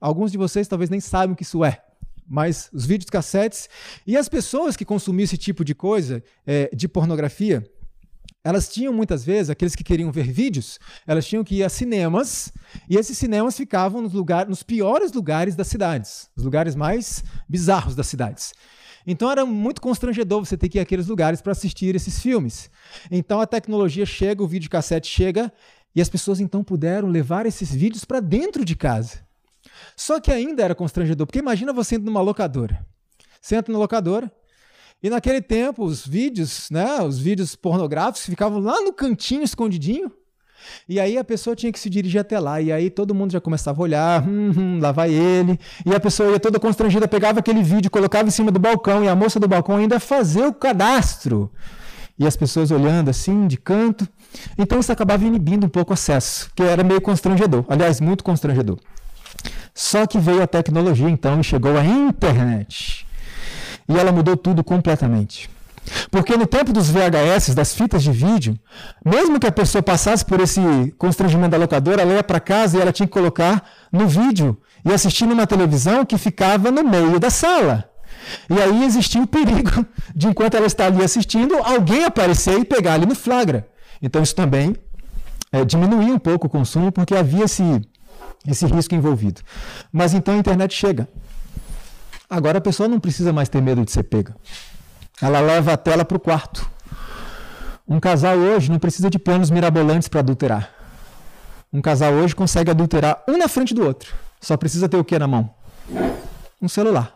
alguns 0.00 0.32
de 0.32 0.38
vocês 0.38 0.66
talvez 0.66 0.90
nem 0.90 0.98
saibam 0.98 1.34
o 1.34 1.36
que 1.36 1.44
isso 1.44 1.64
é. 1.64 1.84
Mas 2.26 2.70
os 2.72 2.86
videocassetes 2.86 3.68
e 4.06 4.16
as 4.16 4.28
pessoas 4.28 4.76
que 4.76 4.84
consumiam 4.84 5.24
esse 5.24 5.36
tipo 5.36 5.64
de 5.64 5.74
coisa, 5.74 6.22
é, 6.46 6.70
de 6.74 6.88
pornografia, 6.88 7.62
elas 8.42 8.68
tinham 8.68 8.92
muitas 8.92 9.24
vezes, 9.24 9.48
aqueles 9.48 9.74
que 9.74 9.82
queriam 9.82 10.12
ver 10.12 10.30
vídeos, 10.30 10.78
elas 11.06 11.26
tinham 11.26 11.42
que 11.42 11.56
ir 11.56 11.64
a 11.64 11.68
cinemas, 11.70 12.52
e 12.88 12.96
esses 12.96 13.16
cinemas 13.16 13.56
ficavam 13.56 14.02
nos, 14.02 14.12
lugar, 14.12 14.46
nos 14.46 14.62
piores 14.62 15.12
lugares 15.12 15.56
das 15.56 15.66
cidades, 15.66 16.28
os 16.36 16.44
lugares 16.44 16.74
mais 16.74 17.24
bizarros 17.48 17.96
das 17.96 18.06
cidades. 18.06 18.52
Então 19.06 19.30
era 19.30 19.46
muito 19.46 19.80
constrangedor 19.80 20.44
você 20.44 20.56
ter 20.56 20.68
que 20.68 20.78
ir 20.78 20.80
àqueles 20.80 21.06
lugares 21.06 21.40
para 21.40 21.52
assistir 21.52 21.94
esses 21.94 22.20
filmes. 22.20 22.70
Então 23.10 23.40
a 23.40 23.46
tecnologia 23.46 24.04
chega, 24.04 24.42
o 24.42 24.48
videocassete 24.48 25.08
chega, 25.08 25.50
e 25.94 26.00
as 26.00 26.08
pessoas 26.08 26.38
então 26.38 26.62
puderam 26.62 27.08
levar 27.08 27.46
esses 27.46 27.72
vídeos 27.74 28.04
para 28.04 28.20
dentro 28.20 28.64
de 28.64 28.74
casa. 28.76 29.23
Só 29.96 30.20
que 30.20 30.30
ainda 30.30 30.62
era 30.62 30.74
constrangedor, 30.74 31.26
porque 31.26 31.38
imagina 31.38 31.72
você 31.72 31.96
indo 31.96 32.06
numa 32.06 32.20
locadora. 32.20 32.84
Você 33.40 33.56
entra 33.56 33.72
na 33.72 33.78
locadora, 33.78 34.32
e 35.04 35.10
naquele 35.10 35.42
tempo, 35.42 35.84
os 35.84 36.06
vídeos, 36.06 36.68
né, 36.70 37.02
os 37.02 37.18
vídeos 37.18 37.54
pornográficos 37.54 38.24
ficavam 38.24 38.58
lá 38.58 38.80
no 38.80 38.90
cantinho, 38.90 39.42
escondidinho. 39.42 40.10
E 40.88 40.98
aí 40.98 41.18
a 41.18 41.22
pessoa 41.22 41.54
tinha 41.54 41.70
que 41.70 41.78
se 41.78 41.90
dirigir 41.90 42.20
até 42.20 42.38
lá. 42.40 42.58
E 42.58 42.72
aí 42.72 42.88
todo 42.88 43.14
mundo 43.14 43.32
já 43.32 43.38
começava 43.38 43.82
a 43.82 43.82
olhar, 43.82 44.26
hum, 44.26 44.50
hum, 44.56 44.78
lá 44.80 44.92
vai 44.92 45.12
ele. 45.12 45.60
E 45.84 45.94
a 45.94 46.00
pessoa 46.00 46.30
ia 46.30 46.40
toda 46.40 46.58
constrangida, 46.58 47.06
pegava 47.06 47.40
aquele 47.40 47.62
vídeo, 47.62 47.90
colocava 47.90 48.28
em 48.28 48.30
cima 48.30 48.50
do 48.50 48.58
balcão. 48.58 49.04
E 49.04 49.08
a 49.08 49.14
moça 49.14 49.38
do 49.38 49.46
balcão 49.46 49.76
ainda 49.76 50.00
fazia 50.00 50.48
o 50.48 50.54
cadastro. 50.54 51.52
E 52.18 52.26
as 52.26 52.34
pessoas 52.34 52.70
olhando 52.70 53.10
assim, 53.10 53.46
de 53.46 53.58
canto. 53.58 54.08
Então 54.56 54.80
isso 54.80 54.90
acabava 54.90 55.22
inibindo 55.24 55.66
um 55.66 55.68
pouco 55.68 55.90
o 55.90 55.94
acesso, 55.94 56.50
que 56.54 56.62
era 56.62 56.82
meio 56.82 57.02
constrangedor. 57.02 57.64
Aliás, 57.68 58.00
muito 58.00 58.24
constrangedor. 58.24 58.78
Só 59.74 60.06
que 60.06 60.18
veio 60.18 60.42
a 60.42 60.46
tecnologia 60.46 61.10
então 61.10 61.40
e 61.40 61.44
chegou 61.44 61.76
a 61.76 61.84
internet. 61.84 63.06
E 63.88 63.98
ela 63.98 64.12
mudou 64.12 64.36
tudo 64.36 64.62
completamente. 64.62 65.50
Porque 66.10 66.36
no 66.36 66.46
tempo 66.46 66.72
dos 66.72 66.88
VHS, 66.88 67.54
das 67.54 67.74
fitas 67.74 68.02
de 68.02 68.10
vídeo, 68.10 68.58
mesmo 69.04 69.38
que 69.38 69.46
a 69.46 69.52
pessoa 69.52 69.82
passasse 69.82 70.24
por 70.24 70.40
esse 70.40 70.60
constrangimento 70.96 71.50
da 71.50 71.58
locadora, 71.58 72.02
ela 72.02 72.14
ia 72.14 72.24
para 72.24 72.40
casa 72.40 72.78
e 72.78 72.80
ela 72.80 72.92
tinha 72.92 73.06
que 73.06 73.12
colocar 73.12 73.62
no 73.92 74.06
vídeo 74.06 74.56
e 74.84 74.92
assistir 74.92 75.26
numa 75.26 75.46
televisão 75.46 76.04
que 76.04 76.16
ficava 76.16 76.70
no 76.70 76.84
meio 76.84 77.18
da 77.18 77.28
sala. 77.28 77.90
E 78.48 78.60
aí 78.60 78.84
existia 78.84 79.22
o 79.22 79.26
perigo 79.26 79.84
de, 80.14 80.28
enquanto 80.28 80.54
ela 80.54 80.66
está 80.66 80.86
ali 80.86 81.02
assistindo, 81.02 81.54
alguém 81.56 82.04
aparecer 82.04 82.58
e 82.58 82.64
pegar 82.64 82.94
ali 82.94 83.06
no 83.06 83.14
flagra. 83.14 83.68
Então 84.00 84.22
isso 84.22 84.34
também 84.34 84.74
é, 85.52 85.64
diminuía 85.64 86.14
um 86.14 86.18
pouco 86.18 86.46
o 86.46 86.50
consumo, 86.50 86.90
porque 86.90 87.14
havia 87.14 87.44
esse, 87.44 87.62
esse 88.46 88.66
risco 88.66 88.94
envolvido. 88.94 89.40
Mas 89.92 90.14
então 90.14 90.34
a 90.34 90.36
internet 90.36 90.74
chega. 90.74 91.08
Agora 92.28 92.58
a 92.58 92.60
pessoa 92.60 92.88
não 92.88 93.00
precisa 93.00 93.32
mais 93.32 93.48
ter 93.48 93.62
medo 93.62 93.84
de 93.84 93.92
ser 93.92 94.02
pega. 94.04 94.34
Ela 95.20 95.40
leva 95.40 95.72
a 95.72 95.76
tela 95.76 96.04
para 96.04 96.16
o 96.16 96.20
quarto. 96.20 96.68
Um 97.86 98.00
casal 98.00 98.36
hoje 98.36 98.70
não 98.70 98.78
precisa 98.78 99.10
de 99.10 99.18
planos 99.18 99.50
mirabolantes 99.50 100.08
para 100.08 100.20
adulterar. 100.20 100.70
Um 101.72 101.80
casal 101.80 102.12
hoje 102.12 102.34
consegue 102.34 102.70
adulterar 102.70 103.22
um 103.28 103.36
na 103.36 103.48
frente 103.48 103.74
do 103.74 103.84
outro. 103.84 104.14
Só 104.40 104.56
precisa 104.56 104.88
ter 104.88 104.96
o 104.96 105.04
que 105.04 105.18
na 105.18 105.26
mão? 105.26 105.50
Um 106.60 106.68
celular. 106.68 107.12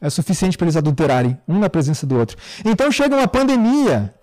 É 0.00 0.08
suficiente 0.08 0.56
para 0.56 0.66
eles 0.66 0.76
adulterarem 0.76 1.38
um 1.46 1.58
na 1.58 1.68
presença 1.68 2.06
do 2.06 2.16
outro. 2.16 2.36
Então 2.64 2.90
chega 2.92 3.16
uma 3.16 3.26
pandemia 3.26 4.14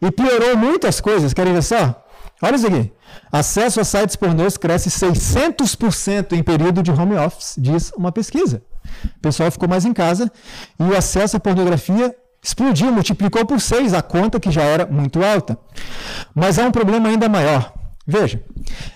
e 0.00 0.10
piorou 0.10 0.56
muitas 0.56 1.00
coisas. 1.00 1.32
Querem 1.32 1.52
ver 1.52 1.62
só? 1.62 2.05
Olha 2.42 2.56
isso 2.56 2.66
aqui. 2.66 2.92
Acesso 3.32 3.80
a 3.80 3.84
sites 3.84 4.16
pornôs 4.16 4.56
cresce 4.56 4.90
600% 4.90 6.32
em 6.32 6.42
período 6.42 6.82
de 6.82 6.90
home 6.90 7.16
office, 7.16 7.54
diz 7.56 7.92
uma 7.96 8.12
pesquisa. 8.12 8.62
O 9.16 9.20
pessoal 9.20 9.50
ficou 9.50 9.68
mais 9.68 9.84
em 9.84 9.92
casa 9.92 10.30
e 10.78 10.82
o 10.82 10.96
acesso 10.96 11.36
à 11.36 11.40
pornografia 11.40 12.14
explodiu, 12.42 12.92
multiplicou 12.92 13.44
por 13.44 13.60
seis 13.60 13.92
a 13.92 14.02
conta 14.02 14.38
que 14.38 14.50
já 14.50 14.62
era 14.62 14.86
muito 14.86 15.24
alta. 15.24 15.58
Mas 16.34 16.58
há 16.58 16.64
um 16.64 16.70
problema 16.70 17.08
ainda 17.08 17.28
maior. 17.28 17.72
Veja, 18.06 18.40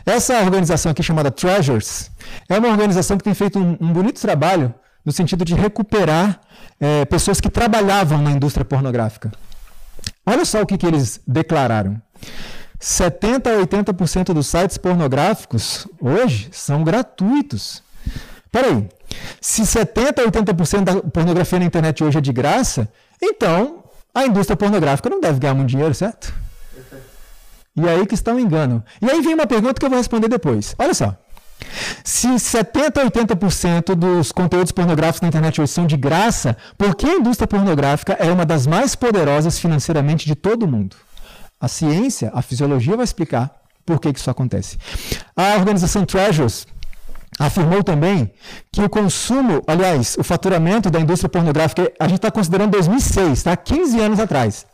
essa 0.07 0.39
organização 0.41 0.93
aqui 0.93 1.03
chamada 1.03 1.33
Treasures 1.33 2.13
é 2.49 2.57
uma 2.57 2.69
organização 2.69 3.19
que 3.19 3.25
tem 3.25 3.35
feito 3.35 3.59
um, 3.59 3.77
um 3.81 3.93
bonito 3.93 4.21
trabalho 4.21 4.73
no 5.05 5.11
sentido 5.11 5.45
de 5.45 5.55
recuperar 5.55 6.41
é, 6.79 7.05
pessoas 7.07 7.41
que 7.41 7.51
trabalhavam 7.51 8.23
na 8.23 8.31
indústria 8.31 8.65
pornográfica. 8.65 9.33
Olha 10.25 10.45
só 10.45 10.63
o 10.63 10.67
que, 10.67 10.79
que 10.79 10.87
eles 10.87 11.21
declararam. 11.27 12.01
70 12.81 13.51
a 13.51 13.59
80% 13.59 14.33
dos 14.33 14.47
sites 14.47 14.79
pornográficos 14.79 15.87
hoje 16.01 16.49
são 16.51 16.83
gratuitos. 16.83 17.83
Peraí, 18.51 18.89
se 19.39 19.67
70 19.67 20.23
a 20.23 20.25
80% 20.25 20.85
da 20.85 20.97
pornografia 21.03 21.59
na 21.59 21.67
internet 21.67 22.03
hoje 22.03 22.17
é 22.17 22.21
de 22.23 22.33
graça, 22.33 22.89
então 23.23 23.85
a 24.15 24.25
indústria 24.25 24.57
pornográfica 24.57 25.11
não 25.11 25.21
deve 25.21 25.39
ganhar 25.39 25.55
muito 25.55 25.69
dinheiro, 25.69 25.95
certo? 25.95 26.35
E 27.77 27.87
aí 27.87 28.07
que 28.07 28.15
está 28.15 28.33
um 28.33 28.39
engano. 28.39 28.83
E 29.01 29.11
aí 29.11 29.21
vem 29.21 29.35
uma 29.35 29.47
pergunta 29.47 29.75
que 29.75 29.85
eu 29.85 29.91
vou 29.91 29.99
responder 29.99 30.29
depois. 30.29 30.75
Olha 30.79 30.95
só. 30.95 31.15
Se 32.03 32.39
70 32.39 33.03
a 33.03 33.05
80% 33.05 33.95
dos 33.95 34.33
conteúdos 34.33 34.73
pornográficos 34.73 35.21
na 35.21 35.29
internet 35.29 35.61
hoje 35.61 35.71
são 35.71 35.87
de 35.87 35.97
graça, 35.97 36.57
por 36.79 36.97
que 36.97 37.07
a 37.07 37.15
indústria 37.17 37.47
pornográfica 37.47 38.15
é 38.15 38.33
uma 38.33 38.47
das 38.47 38.67
mais 38.67 38.95
poderosas 38.95 39.59
financeiramente 39.59 40.27
de 40.27 40.35
todo 40.35 40.63
o 40.63 40.67
mundo? 40.67 40.97
A 41.61 41.69
ciência, 41.69 42.31
a 42.35 42.41
fisiologia 42.41 42.97
vai 42.97 43.05
explicar 43.05 43.53
por 43.85 44.01
que, 44.01 44.13
que 44.13 44.19
isso 44.19 44.31
acontece. 44.31 44.79
A 45.37 45.57
organização 45.57 46.07
Treasures 46.07 46.67
afirmou 47.39 47.83
também 47.83 48.31
que 48.73 48.83
o 48.83 48.89
consumo, 48.89 49.63
aliás, 49.67 50.17
o 50.19 50.25
faturamento 50.25 50.91
da 50.91 51.01
indústria 51.01 51.29
pornográfica, 51.29 51.91
a 51.99 52.05
gente 52.05 52.17
está 52.17 52.31
considerando 52.31 52.71
2006, 52.73 53.43
tá? 53.43 53.57
15 53.57 54.01
anos 54.01 54.21
atrás. 54.21 54.67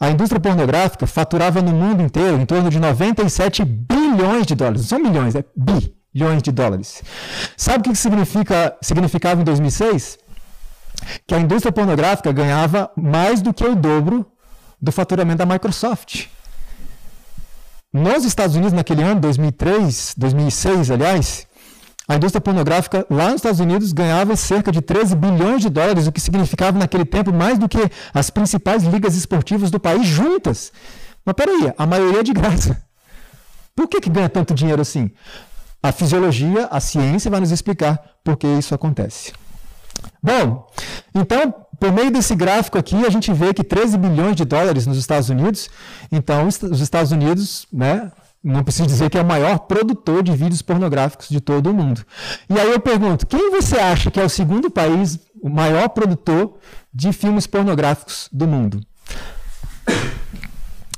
A 0.00 0.10
indústria 0.10 0.40
pornográfica 0.40 1.06
faturava 1.06 1.60
no 1.60 1.72
mundo 1.72 2.02
inteiro 2.02 2.40
em 2.40 2.46
torno 2.46 2.70
de 2.70 2.78
97 2.78 3.64
bilhões 3.64 4.46
de 4.46 4.54
dólares. 4.54 4.82
Não 4.82 4.88
são 4.88 4.98
milhões, 5.00 5.34
é 5.34 5.44
bilhões 5.56 6.42
de 6.42 6.52
dólares. 6.52 7.02
Sabe 7.56 7.88
o 7.88 7.92
que 7.92 7.98
significa, 7.98 8.76
significava 8.80 9.40
em 9.40 9.44
2006? 9.44 10.18
Que 11.26 11.34
a 11.34 11.40
indústria 11.40 11.72
pornográfica 11.72 12.32
ganhava 12.32 12.90
mais 12.96 13.42
do 13.42 13.52
que 13.52 13.64
o 13.64 13.74
dobro 13.74 14.24
do 14.80 14.92
faturamento 14.92 15.38
da 15.38 15.46
Microsoft. 15.46 16.26
Nos 17.92 18.24
Estados 18.24 18.54
Unidos, 18.54 18.72
naquele 18.72 19.02
ano, 19.02 19.20
2003, 19.20 20.14
2006, 20.16 20.90
aliás, 20.90 21.46
a 22.06 22.16
indústria 22.16 22.40
pornográfica 22.40 23.06
lá 23.10 23.26
nos 23.26 23.36
Estados 23.36 23.60
Unidos 23.60 23.92
ganhava 23.92 24.34
cerca 24.36 24.72
de 24.72 24.80
13 24.80 25.14
bilhões 25.14 25.60
de 25.60 25.68
dólares, 25.68 26.06
o 26.06 26.12
que 26.12 26.20
significava 26.20 26.78
naquele 26.78 27.04
tempo 27.04 27.32
mais 27.32 27.58
do 27.58 27.68
que 27.68 27.90
as 28.14 28.30
principais 28.30 28.82
ligas 28.82 29.14
esportivas 29.14 29.70
do 29.70 29.78
país 29.78 30.06
juntas. 30.06 30.72
Mas 31.24 31.34
peraí, 31.34 31.72
a 31.76 31.86
maioria 31.86 32.20
é 32.20 32.22
de 32.22 32.32
graça. 32.32 32.82
Por 33.76 33.86
que, 33.86 34.00
que 34.00 34.08
ganha 34.08 34.28
tanto 34.28 34.54
dinheiro 34.54 34.80
assim? 34.80 35.10
A 35.82 35.92
fisiologia, 35.92 36.66
a 36.70 36.80
ciência 36.80 37.30
vai 37.30 37.40
nos 37.40 37.50
explicar 37.50 38.00
por 38.24 38.36
que 38.36 38.46
isso 38.46 38.74
acontece. 38.74 39.32
Bom, 40.22 40.66
então, 41.14 41.54
por 41.78 41.92
meio 41.92 42.10
desse 42.10 42.34
gráfico 42.34 42.78
aqui, 42.78 43.04
a 43.06 43.10
gente 43.10 43.32
vê 43.32 43.54
que 43.54 43.62
13 43.62 43.96
bilhões 43.98 44.36
de 44.36 44.44
dólares 44.44 44.86
nos 44.86 44.98
Estados 44.98 45.28
Unidos. 45.28 45.70
Então, 46.10 46.46
os 46.46 46.80
Estados 46.80 47.12
Unidos, 47.12 47.66
né, 47.72 48.10
não 48.42 48.62
preciso 48.62 48.86
dizer 48.86 49.10
que 49.10 49.18
é 49.18 49.22
o 49.22 49.26
maior 49.26 49.60
produtor 49.60 50.22
de 50.22 50.32
vídeos 50.32 50.62
pornográficos 50.62 51.28
de 51.28 51.40
todo 51.40 51.70
o 51.70 51.74
mundo. 51.74 52.04
E 52.48 52.58
aí 52.58 52.70
eu 52.70 52.80
pergunto, 52.80 53.26
quem 53.26 53.50
você 53.50 53.78
acha 53.78 54.10
que 54.10 54.20
é 54.20 54.24
o 54.24 54.28
segundo 54.28 54.70
país, 54.70 55.18
o 55.42 55.48
maior 55.48 55.88
produtor 55.88 56.58
de 56.92 57.12
filmes 57.12 57.46
pornográficos 57.46 58.28
do 58.32 58.46
mundo? 58.46 58.80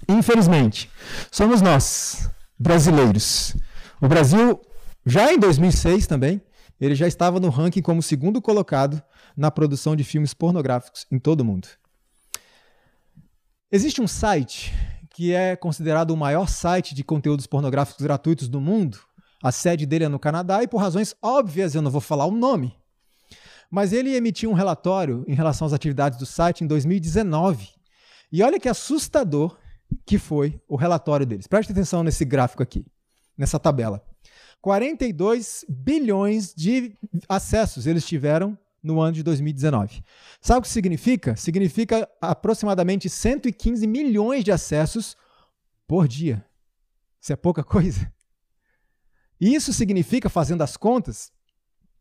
Infelizmente, 0.09 0.91
somos 1.31 1.61
nós, 1.61 2.29
brasileiros. 2.59 3.55
O 4.01 4.09
Brasil, 4.09 4.61
já 5.05 5.33
em 5.33 5.39
2006 5.39 6.07
também, 6.07 6.43
ele 6.81 6.95
já 6.95 7.07
estava 7.07 7.39
no 7.39 7.51
ranking 7.51 7.83
como 7.83 8.03
segundo 8.03 8.41
colocado 8.41 9.01
na 9.37 9.51
produção 9.51 9.95
de 9.97 10.05
filmes 10.05 10.35
pornográficos 10.35 11.07
em 11.11 11.19
todo 11.19 11.41
o 11.41 11.45
mundo. 11.45 11.69
Existe 13.73 14.01
um 14.01 14.09
site 14.09 14.73
que 15.11 15.33
é 15.33 15.55
considerado 15.55 16.11
o 16.11 16.17
maior 16.17 16.49
site 16.49 16.95
de 16.95 17.05
conteúdos 17.05 17.47
pornográficos 17.47 18.03
gratuitos 18.03 18.49
do 18.49 18.61
mundo. 18.61 18.99
A 19.43 19.53
sede 19.53 19.87
dele 19.87 20.05
é 20.05 20.09
no 20.09 20.19
Canadá 20.19 20.63
e, 20.63 20.69
por 20.69 20.79
razões 20.79 21.15
óbvias, 21.23 21.75
eu 21.75 21.83
não 21.83 21.91
vou 21.91 22.01
falar 22.01 22.27
o 22.27 22.31
nome. 22.31 22.77
Mas 23.71 23.93
ele 23.93 24.15
emitiu 24.15 24.51
um 24.51 24.55
relatório 24.55 25.25
em 25.29 25.35
relação 25.35 25.67
às 25.67 25.73
atividades 25.73 26.19
do 26.19 26.27
site 26.27 26.65
em 26.65 26.67
2019. 26.67 27.69
E 28.33 28.43
olha 28.43 28.59
que 28.59 28.69
assustador 28.69 29.57
que 30.05 30.19
foi 30.19 30.61
o 30.69 30.77
relatório 30.77 31.27
deles. 31.27 31.47
Preste 31.47 31.73
atenção 31.73 32.03
nesse 32.03 32.25
gráfico 32.25 32.63
aqui, 32.63 32.85
nessa 33.37 33.59
tabela. 33.59 34.03
42 34.61 35.65
bilhões 35.69 36.55
de 36.55 36.97
acessos 37.29 37.87
eles 37.87 38.07
tiveram 38.07 38.59
no 38.83 39.01
ano 39.01 39.13
de 39.13 39.23
2019. 39.23 40.03
Sabe 40.41 40.61
o 40.61 40.63
que 40.63 40.69
significa? 40.69 41.37
Significa 41.37 42.09
aproximadamente 42.21 43.09
115 43.09 43.87
milhões 43.87 44.45
de 44.45 44.53
acessos 44.53 45.17
por 45.87 46.09
dia. 46.09 46.45
Isso 47.21 47.33
é 47.33 47.37
pouca 47.37 47.63
coisa. 47.65 48.13
Isso 49.41 49.73
significa, 49.73 50.29
fazendo 50.29 50.63
as 50.63 50.77
contas, 50.77 51.33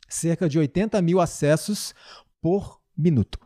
cerca 0.08 0.50
de 0.50 0.60
80 0.60 1.02
mil 1.02 1.20
acessos 1.20 1.94
por 2.42 2.82
minuto. 2.98 3.40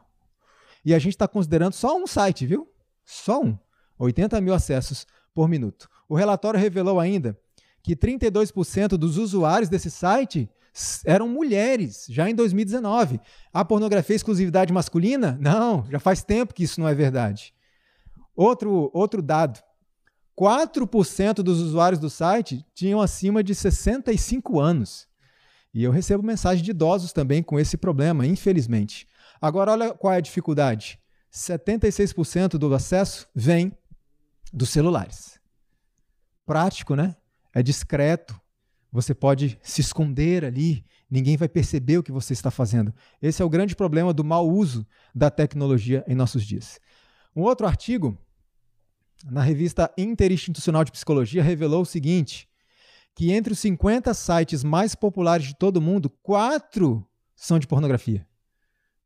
E 0.84 0.94
a 0.94 1.00
gente 1.00 1.14
está 1.14 1.28
considerando 1.28 1.74
só 1.74 1.98
um 1.98 2.08
site, 2.08 2.46
viu? 2.46 2.72
Só 3.06 3.42
um. 3.42 3.58
80 3.98 4.42
mil 4.42 4.54
acessos 4.54 5.06
por 5.34 5.48
minuto. 5.48 5.90
O 6.10 6.16
relatório 6.16 6.60
revelou 6.60 7.00
ainda 7.00 7.40
que 7.82 7.96
32% 7.96 8.90
dos 8.98 9.18
usuários 9.18 9.70
desse 9.70 9.92
site 9.92 10.50
eram 11.06 11.28
mulheres, 11.28 12.06
já 12.10 12.30
em 12.30 12.36
2019. 12.36 13.20
A 13.54 13.64
pornografia 13.64 14.16
é 14.16 14.18
exclusividade 14.18 14.74
masculina? 14.74 15.38
Não, 15.40 15.86
já 15.90 16.00
faz 16.00 16.24
tempo 16.24 16.54
que 16.54 16.64
isso 16.64 16.80
não 16.80 16.88
é 16.88 16.96
verdade. 16.96 17.54
Outro, 18.36 18.90
outro 18.94 19.22
dado: 19.22 19.60
4% 20.40 21.36
dos 21.36 21.60
usuários 21.60 22.00
do 22.00 22.10
site 22.10 22.66
tinham 22.74 23.02
acima 23.02 23.44
de 23.44 23.54
65 23.54 24.60
anos. 24.60 25.08
E 25.74 25.84
eu 25.84 25.92
recebo 25.92 26.24
mensagem 26.24 26.64
de 26.64 26.72
idosos 26.72 27.14
também 27.14 27.42
com 27.42 27.60
esse 27.60 27.78
problema, 27.78 28.26
infelizmente. 28.26 29.08
Agora, 29.42 29.72
olha 29.72 29.94
qual 29.94 30.14
é 30.14 30.18
a 30.18 30.22
dificuldade: 30.22 31.00
76% 31.32 32.58
do 32.58 32.74
acesso 32.74 33.28
vem 33.36 33.72
dos 34.52 34.70
celulares. 34.70 35.40
Prático, 36.46 36.96
né? 36.96 37.16
É 37.54 37.62
discreto, 37.62 38.40
você 38.94 39.16
pode 39.16 39.58
se 39.64 39.82
esconder 39.82 40.46
ali, 40.46 40.86
ninguém 41.10 41.36
vai 41.36 41.50
perceber 41.50 41.98
o 41.98 42.04
que 42.04 42.12
você 42.12 42.32
está 42.32 42.52
fazendo. 42.52 42.94
Esse 43.20 43.42
é 43.42 43.46
o 43.46 43.50
grande 43.50 43.76
problema 43.76 44.14
do 44.14 44.24
mau 44.24 44.48
uso 44.48 44.86
da 45.16 45.32
tecnologia 45.32 46.06
em 46.08 46.14
nossos 46.14 46.44
dias. 46.46 46.80
Um 47.36 47.42
outro 47.42 47.66
artigo 47.66 48.16
na 49.26 49.42
revista 49.42 49.92
Interinstitucional 49.98 50.84
de 50.84 50.92
Psicologia 50.92 51.42
revelou 51.42 51.82
o 51.82 51.86
seguinte: 51.88 52.48
que 53.16 53.32
entre 53.32 53.54
os 53.54 53.60
50 53.60 54.14
sites 54.14 54.64
mais 54.64 54.94
populares 54.94 55.48
de 55.48 55.56
todo 55.56 55.82
mundo, 55.82 56.08
quatro 56.22 57.04
são 57.36 57.58
de 57.58 57.66
pornografia. 57.66 58.28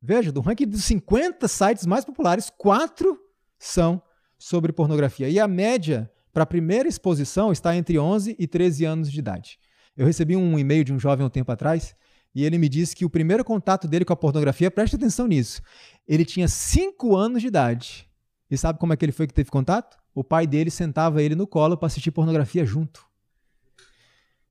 Veja, 0.01 0.33
do 0.33 0.41
ranking 0.41 0.67
dos 0.67 0.83
50 0.83 1.47
sites 1.47 1.85
mais 1.85 2.03
populares, 2.03 2.51
quatro 2.57 3.17
são 3.57 4.01
sobre 4.37 4.73
pornografia. 4.73 5.29
E 5.29 5.39
a 5.39 5.47
média 5.47 6.11
para 6.33 6.43
a 6.43 6.45
primeira 6.45 6.89
exposição 6.89 7.53
está 7.53 7.73
entre 7.73 7.97
11 7.97 8.35
e 8.37 8.45
13 8.45 8.83
anos 8.83 9.09
de 9.09 9.19
idade. 9.19 9.57
Eu 9.97 10.05
recebi 10.05 10.35
um 10.37 10.59
e-mail 10.59 10.83
de 10.83 10.93
um 10.93 10.99
jovem 10.99 11.25
um 11.25 11.29
tempo 11.29 11.51
atrás 11.51 11.95
e 12.35 12.45
ele 12.45 12.59
me 12.59 12.69
disse 12.69 12.95
que 12.95 13.03
o 13.03 13.09
primeiro 13.09 13.43
contato 13.43 13.87
dele 13.87 14.05
com 14.05 14.13
a 14.13 14.15
pornografia, 14.15 14.69
preste 14.69 14.95
atenção 14.95 15.25
nisso, 15.25 15.59
ele 16.07 16.23
tinha 16.23 16.47
5 16.47 17.15
anos 17.15 17.41
de 17.41 17.47
idade. 17.47 18.07
E 18.49 18.55
sabe 18.55 18.77
como 18.77 18.93
é 18.93 18.95
que 18.95 19.03
ele 19.03 19.11
foi 19.11 19.25
que 19.25 19.33
teve 19.33 19.49
contato? 19.49 19.97
O 20.13 20.23
pai 20.23 20.45
dele 20.45 20.69
sentava 20.69 21.21
ele 21.23 21.33
no 21.35 21.47
colo 21.47 21.75
para 21.75 21.87
assistir 21.87 22.11
pornografia 22.11 22.63
junto. 22.63 23.05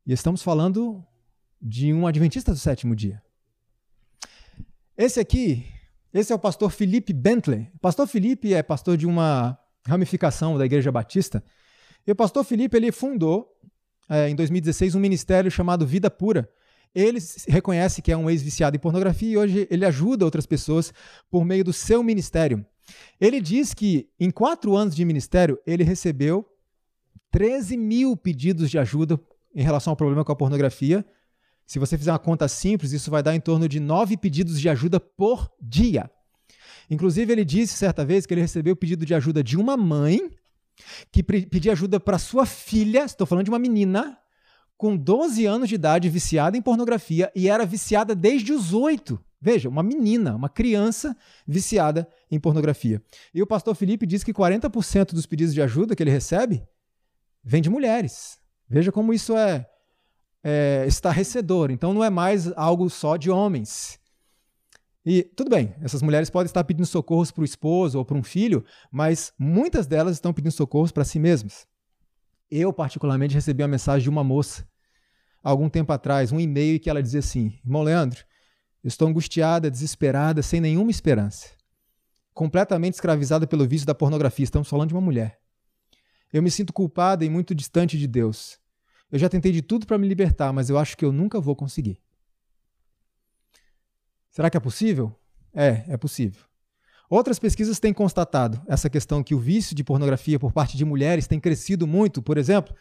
E 0.04 0.12
estamos 0.12 0.42
falando 0.42 1.04
de 1.62 1.92
um 1.92 2.06
adventista 2.06 2.52
do 2.52 2.58
sétimo 2.58 2.94
dia. 2.94 3.22
Esse 4.96 5.20
aqui, 5.20 5.64
esse 6.12 6.32
é 6.32 6.34
o 6.34 6.38
pastor 6.38 6.70
Felipe 6.70 7.12
Bentley. 7.12 7.70
O 7.74 7.78
pastor 7.78 8.06
Felipe 8.08 8.52
é 8.52 8.62
pastor 8.62 8.96
de 8.96 9.06
uma 9.06 9.58
ramificação 9.86 10.58
da 10.58 10.66
Igreja 10.66 10.90
Batista. 10.90 11.42
E 12.06 12.10
o 12.10 12.16
pastor 12.16 12.44
Felipe 12.44 12.76
ele 12.76 12.90
fundou 12.90 13.56
é, 14.08 14.28
em 14.28 14.34
2016 14.34 14.94
um 14.94 15.00
ministério 15.00 15.50
chamado 15.50 15.86
Vida 15.86 16.10
Pura. 16.10 16.48
Ele 16.94 17.18
reconhece 17.48 18.00
que 18.00 18.10
é 18.10 18.16
um 18.16 18.30
ex-viciado 18.30 18.76
em 18.76 18.80
pornografia 18.80 19.30
e 19.30 19.36
hoje 19.36 19.68
ele 19.70 19.84
ajuda 19.84 20.24
outras 20.24 20.46
pessoas 20.46 20.92
por 21.30 21.44
meio 21.44 21.62
do 21.62 21.72
seu 21.72 22.02
ministério. 22.02 22.64
Ele 23.20 23.40
diz 23.40 23.74
que 23.74 24.08
em 24.18 24.30
quatro 24.30 24.74
anos 24.76 24.94
de 24.94 25.04
ministério 25.04 25.58
ele 25.66 25.84
recebeu 25.84 26.48
13 27.30 27.76
mil 27.76 28.16
pedidos 28.16 28.70
de 28.70 28.78
ajuda 28.78 29.20
em 29.54 29.62
relação 29.62 29.90
ao 29.90 29.96
problema 29.96 30.24
com 30.24 30.32
a 30.32 30.36
pornografia. 30.36 31.04
Se 31.66 31.78
você 31.78 31.98
fizer 31.98 32.12
uma 32.12 32.18
conta 32.18 32.46
simples, 32.48 32.92
isso 32.92 33.10
vai 33.10 33.22
dar 33.22 33.34
em 33.34 33.40
torno 33.40 33.68
de 33.68 33.80
nove 33.80 34.16
pedidos 34.16 34.60
de 34.60 34.68
ajuda 34.68 35.00
por 35.00 35.50
dia. 35.60 36.10
Inclusive, 36.88 37.32
ele 37.32 37.44
disse 37.44 37.74
certa 37.74 38.04
vez 38.04 38.24
que 38.24 38.32
ele 38.32 38.40
recebeu 38.40 38.74
o 38.74 38.76
pedido 38.76 39.04
de 39.04 39.14
ajuda 39.14 39.42
de 39.42 39.56
uma 39.56 39.76
mãe 39.76 40.30
que 41.10 41.22
pedia 41.22 41.72
ajuda 41.72 41.98
para 41.98 42.18
sua 42.18 42.46
filha, 42.46 43.04
estou 43.04 43.26
falando 43.26 43.44
de 43.44 43.50
uma 43.50 43.58
menina, 43.58 44.18
com 44.76 44.96
12 44.96 45.46
anos 45.46 45.68
de 45.68 45.74
idade, 45.74 46.08
viciada 46.08 46.56
em 46.56 46.62
pornografia 46.62 47.32
e 47.34 47.48
era 47.48 47.64
viciada 47.64 48.14
desde 48.14 48.52
os 48.52 48.74
8. 48.74 49.18
Veja, 49.40 49.68
uma 49.68 49.82
menina, 49.82 50.34
uma 50.34 50.48
criança 50.48 51.16
viciada 51.46 52.08
em 52.30 52.40
pornografia. 52.40 53.02
E 53.32 53.42
o 53.42 53.46
pastor 53.46 53.74
Felipe 53.74 54.06
diz 54.06 54.24
que 54.24 54.32
40% 54.32 55.12
dos 55.12 55.26
pedidos 55.26 55.54
de 55.54 55.62
ajuda 55.62 55.94
que 55.94 56.02
ele 56.02 56.10
recebe 56.10 56.62
vem 57.42 57.62
de 57.62 57.70
mulheres. 57.70 58.38
Veja 58.68 58.90
como 58.90 59.12
isso 59.12 59.36
é, 59.36 59.66
é 60.42 60.84
estarrecedor. 60.86 61.70
Então 61.70 61.94
não 61.94 62.02
é 62.02 62.10
mais 62.10 62.50
algo 62.56 62.90
só 62.90 63.16
de 63.16 63.30
homens. 63.30 64.00
E 65.08 65.22
tudo 65.22 65.48
bem, 65.48 65.72
essas 65.80 66.02
mulheres 66.02 66.28
podem 66.28 66.46
estar 66.46 66.64
pedindo 66.64 66.84
socorros 66.84 67.30
para 67.30 67.42
o 67.42 67.44
esposo 67.44 67.96
ou 67.96 68.04
para 68.04 68.16
um 68.16 68.24
filho, 68.24 68.64
mas 68.90 69.32
muitas 69.38 69.86
delas 69.86 70.16
estão 70.16 70.32
pedindo 70.32 70.50
socorros 70.50 70.90
para 70.90 71.04
si 71.04 71.20
mesmas. 71.20 71.64
Eu, 72.50 72.72
particularmente, 72.72 73.32
recebi 73.32 73.62
uma 73.62 73.68
mensagem 73.68 74.02
de 74.02 74.10
uma 74.10 74.24
moça, 74.24 74.68
algum 75.44 75.68
tempo 75.68 75.92
atrás, 75.92 76.32
um 76.32 76.40
e-mail 76.40 76.80
que 76.80 76.90
ela 76.90 77.00
dizia 77.00 77.20
assim: 77.20 77.56
Irmão 77.64 77.84
Leandro, 77.84 78.24
estou 78.82 79.06
angustiada, 79.06 79.70
desesperada, 79.70 80.42
sem 80.42 80.60
nenhuma 80.60 80.90
esperança. 80.90 81.50
Completamente 82.34 82.94
escravizada 82.94 83.46
pelo 83.46 83.66
vício 83.66 83.86
da 83.86 83.94
pornografia. 83.94 84.42
Estamos 84.42 84.68
falando 84.68 84.88
de 84.88 84.94
uma 84.94 85.00
mulher. 85.00 85.38
Eu 86.32 86.42
me 86.42 86.50
sinto 86.50 86.72
culpada 86.72 87.24
e 87.24 87.30
muito 87.30 87.54
distante 87.54 87.96
de 87.96 88.08
Deus. 88.08 88.58
Eu 89.10 89.20
já 89.20 89.28
tentei 89.28 89.52
de 89.52 89.62
tudo 89.62 89.86
para 89.86 89.98
me 89.98 90.08
libertar, 90.08 90.52
mas 90.52 90.68
eu 90.68 90.76
acho 90.76 90.96
que 90.96 91.04
eu 91.04 91.12
nunca 91.12 91.40
vou 91.40 91.54
conseguir. 91.54 92.00
Será 94.36 94.50
que 94.50 94.56
é 94.58 94.60
possível? 94.60 95.18
É, 95.54 95.82
é 95.88 95.96
possível. 95.96 96.42
Outras 97.08 97.38
pesquisas 97.38 97.80
têm 97.80 97.94
constatado 97.94 98.60
essa 98.68 98.90
questão 98.90 99.22
que 99.22 99.34
o 99.34 99.38
vício 99.38 99.74
de 99.74 99.82
pornografia 99.82 100.38
por 100.38 100.52
parte 100.52 100.76
de 100.76 100.84
mulheres 100.84 101.26
tem 101.26 101.40
crescido 101.40 101.86
muito. 101.86 102.20
Por 102.20 102.36
exemplo, 102.36 102.76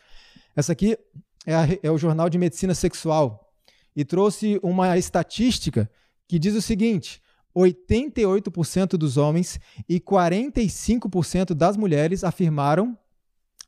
essa 0.53 0.73
aqui 0.73 0.97
é, 1.45 1.55
a, 1.55 1.65
é 1.81 1.89
o 1.89 1.97
Jornal 1.97 2.29
de 2.29 2.37
Medicina 2.37 2.75
Sexual 2.75 3.53
e 3.95 4.03
trouxe 4.03 4.59
uma 4.61 4.97
estatística 4.97 5.89
que 6.27 6.37
diz 6.37 6.55
o 6.55 6.61
seguinte: 6.61 7.21
88% 7.55 8.97
dos 8.97 9.15
homens 9.15 9.57
e 9.87 9.97
45% 9.97 11.53
das 11.53 11.77
mulheres 11.77 12.25
afirmaram 12.25 12.97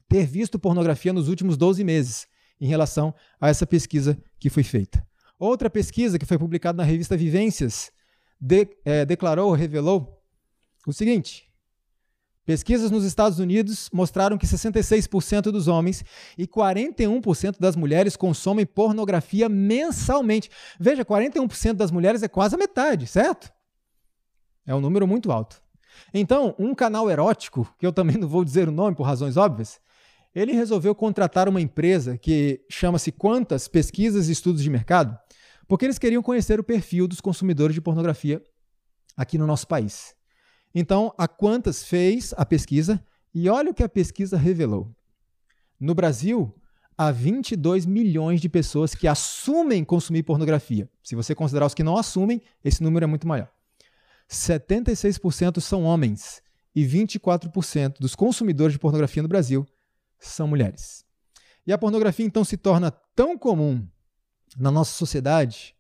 ter 0.10 0.26
visto 0.26 0.60
pornografia 0.60 1.14
nos 1.14 1.30
últimos 1.30 1.56
12 1.56 1.86
meses, 1.86 2.28
em 2.60 2.68
relação 2.68 3.16
a 3.40 3.48
essa 3.48 3.66
pesquisa 3.66 4.22
que 4.38 4.50
foi 4.50 4.64
feita. 4.64 5.08
Outra 5.40 5.70
pesquisa 5.70 6.18
que 6.18 6.26
foi 6.26 6.38
publicada 6.38 6.78
na 6.78 6.84
revista 6.84 7.16
Vivências 7.16 7.92
de, 8.40 8.68
é, 8.84 9.06
declarou, 9.06 9.52
revelou 9.52 10.22
o 10.86 10.94
seguinte: 10.94 11.48
pesquisas 12.46 12.90
nos 12.90 13.04
Estados 13.04 13.40
Unidos 13.40 13.90
mostraram 13.94 14.38
que 14.38 14.48
66% 14.48 15.44
dos 15.52 15.68
homens 15.68 16.04
e 16.38 16.48
41% 16.48 17.60
das 17.60 17.76
mulheres 17.76 18.16
consomem 18.16 18.66
pornografia 18.66 19.48
mensalmente. 19.48 20.50
Veja, 20.80 21.06
41% 21.06 21.74
das 21.74 21.92
mulheres 21.92 22.24
é 22.24 22.28
quase 22.28 22.56
a 22.56 22.58
metade, 22.58 23.06
certo? 23.06 23.52
É 24.66 24.74
um 24.74 24.82
número 24.82 25.08
muito 25.08 25.32
alto. 25.32 25.62
Então, 26.14 26.56
um 26.58 26.74
canal 26.74 27.10
erótico, 27.10 27.68
que 27.78 27.86
eu 27.86 27.94
também 27.94 28.18
não 28.18 28.28
vou 28.28 28.44
dizer 28.44 28.68
o 28.68 28.72
nome 28.72 28.96
por 28.96 29.04
razões 29.04 29.38
óbvias, 29.38 29.80
ele 30.38 30.54
resolveu 30.54 30.94
contratar 30.94 31.50
uma 31.50 31.60
empresa 31.60 32.16
que 32.16 32.64
chama-se 32.70 33.12
Quantas 33.12 33.68
Pesquisas 33.68 34.30
e 34.30 34.32
Estudos 34.32 34.62
de 34.62 34.70
Mercado, 34.70 35.18
porque 35.68 35.84
eles 35.84 35.98
queriam 35.98 36.22
conhecer 36.22 36.60
o 36.60 36.64
perfil 36.64 37.08
dos 37.08 37.20
consumidores 37.20 37.74
de 37.74 37.82
pornografia 37.82 38.40
aqui 39.16 39.36
no 39.36 39.48
nosso 39.48 39.68
país. 39.68 40.16
Então, 40.76 41.12
a 41.18 41.28
Quantas 41.28 41.84
fez 41.84 42.36
a 42.38 42.46
pesquisa 42.46 43.04
e 43.34 43.50
olha 43.50 43.72
o 43.72 43.74
que 43.74 43.82
a 43.82 43.90
pesquisa 43.90 44.38
revelou. 44.38 44.96
No 45.80 45.96
Brasil, 45.96 46.54
há 46.96 47.10
22 47.12 47.88
milhões 47.88 48.40
de 48.40 48.48
pessoas 48.48 48.94
que 48.94 49.08
assumem 49.08 49.84
consumir 49.84 50.22
pornografia. 50.22 50.88
Se 51.02 51.16
você 51.16 51.34
considerar 51.34 51.66
os 51.66 51.74
que 51.74 51.84
não 51.84 51.98
assumem, 51.98 52.44
esse 52.64 52.84
número 52.84 53.06
é 53.06 53.08
muito 53.08 53.28
maior. 53.28 53.50
76% 54.30 55.60
são 55.62 55.84
homens 55.84 56.44
e 56.76 56.86
24% 56.86 57.96
dos 58.00 58.14
consumidores 58.14 58.74
de 58.74 58.80
pornografia 58.80 59.24
no 59.24 59.30
Brasil 59.30 59.66
são 60.20 60.48
mulheres. 60.48 61.06
E 61.66 61.74
a 61.74 61.78
pornografia 61.78 62.26
então 62.26 62.44
se 62.44 62.58
torna 62.58 62.92
tão 62.92 63.38
comum 63.38 63.88
na 64.58 64.72
nossa 64.72 64.94
sociedade 64.94 65.76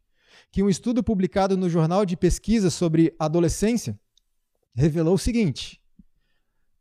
que 0.51 0.63
um 0.63 0.69
estudo 0.69 1.03
publicado 1.03 1.55
no 1.55 1.69
Jornal 1.69 2.05
de 2.05 2.17
Pesquisa 2.17 2.69
sobre 2.69 3.15
Adolescência 3.19 3.99
revelou 4.73 5.15
o 5.15 5.19
seguinte: 5.19 5.81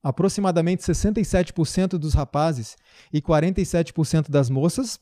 aproximadamente 0.02 0.82
67% 0.82 1.98
dos 1.98 2.14
rapazes 2.14 2.76
e 3.12 3.20
47% 3.20 4.30
das 4.30 4.50
moças 4.50 5.00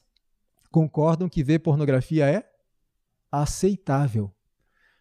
concordam 0.70 1.28
que 1.28 1.44
ver 1.44 1.60
pornografia 1.60 2.28
é 2.28 2.50
aceitável. 3.30 4.32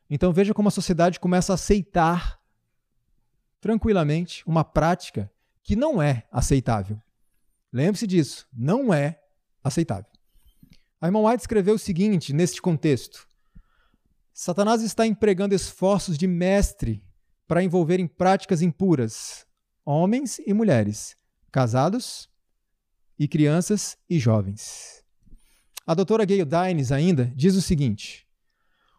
Então 0.09 0.31
veja 0.31 0.53
como 0.53 0.67
a 0.67 0.71
sociedade 0.71 1.19
começa 1.19 1.53
a 1.53 1.55
aceitar 1.55 2.39
tranquilamente 3.59 4.43
uma 4.45 4.63
prática 4.63 5.31
que 5.63 5.75
não 5.75 6.01
é 6.01 6.27
aceitável. 6.31 7.01
Lembre-se 7.73 8.05
disso, 8.05 8.47
não 8.53 8.93
é 8.93 9.19
aceitável. 9.63 10.11
A 11.01 11.07
irmã 11.07 11.27
White 11.27 11.41
escreveu 11.41 11.73
o 11.73 11.79
seguinte 11.79 12.31
neste 12.31 12.61
contexto: 12.61 13.27
Satanás 14.31 14.83
está 14.83 15.07
empregando 15.07 15.55
esforços 15.55 16.15
de 16.15 16.27
mestre 16.27 17.03
para 17.47 17.63
envolver 17.63 17.99
em 17.99 18.05
práticas 18.05 18.61
impuras 18.61 19.45
homens 19.83 20.39
e 20.45 20.53
mulheres, 20.53 21.17
casados 21.51 22.29
e 23.17 23.27
crianças 23.27 23.97
e 24.07 24.19
jovens. 24.19 25.03
A 25.85 25.95
doutora 25.95 26.25
Gayle 26.25 26.45
Dines 26.45 26.91
ainda 26.91 27.33
diz 27.35 27.55
o 27.55 27.61
seguinte: 27.61 28.27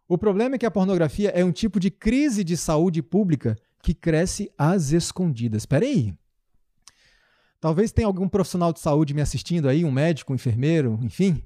o 0.08 0.18
problema 0.18 0.56
é 0.56 0.58
que 0.58 0.66
a 0.66 0.70
pornografia 0.70 1.30
é 1.30 1.44
um 1.44 1.52
tipo 1.52 1.78
de 1.78 1.92
crise 1.92 2.42
de 2.42 2.56
saúde 2.56 3.02
pública 3.02 3.56
que 3.82 3.94
cresce 3.94 4.52
às 4.58 4.92
escondidas. 4.92 5.62
Espera 5.62 5.86
aí. 5.86 6.12
Talvez 7.64 7.92
tenha 7.92 8.06
algum 8.06 8.28
profissional 8.28 8.74
de 8.74 8.80
saúde 8.80 9.14
me 9.14 9.22
assistindo 9.22 9.70
aí, 9.70 9.86
um 9.86 9.90
médico, 9.90 10.32
um 10.32 10.34
enfermeiro, 10.34 10.98
enfim, 11.02 11.42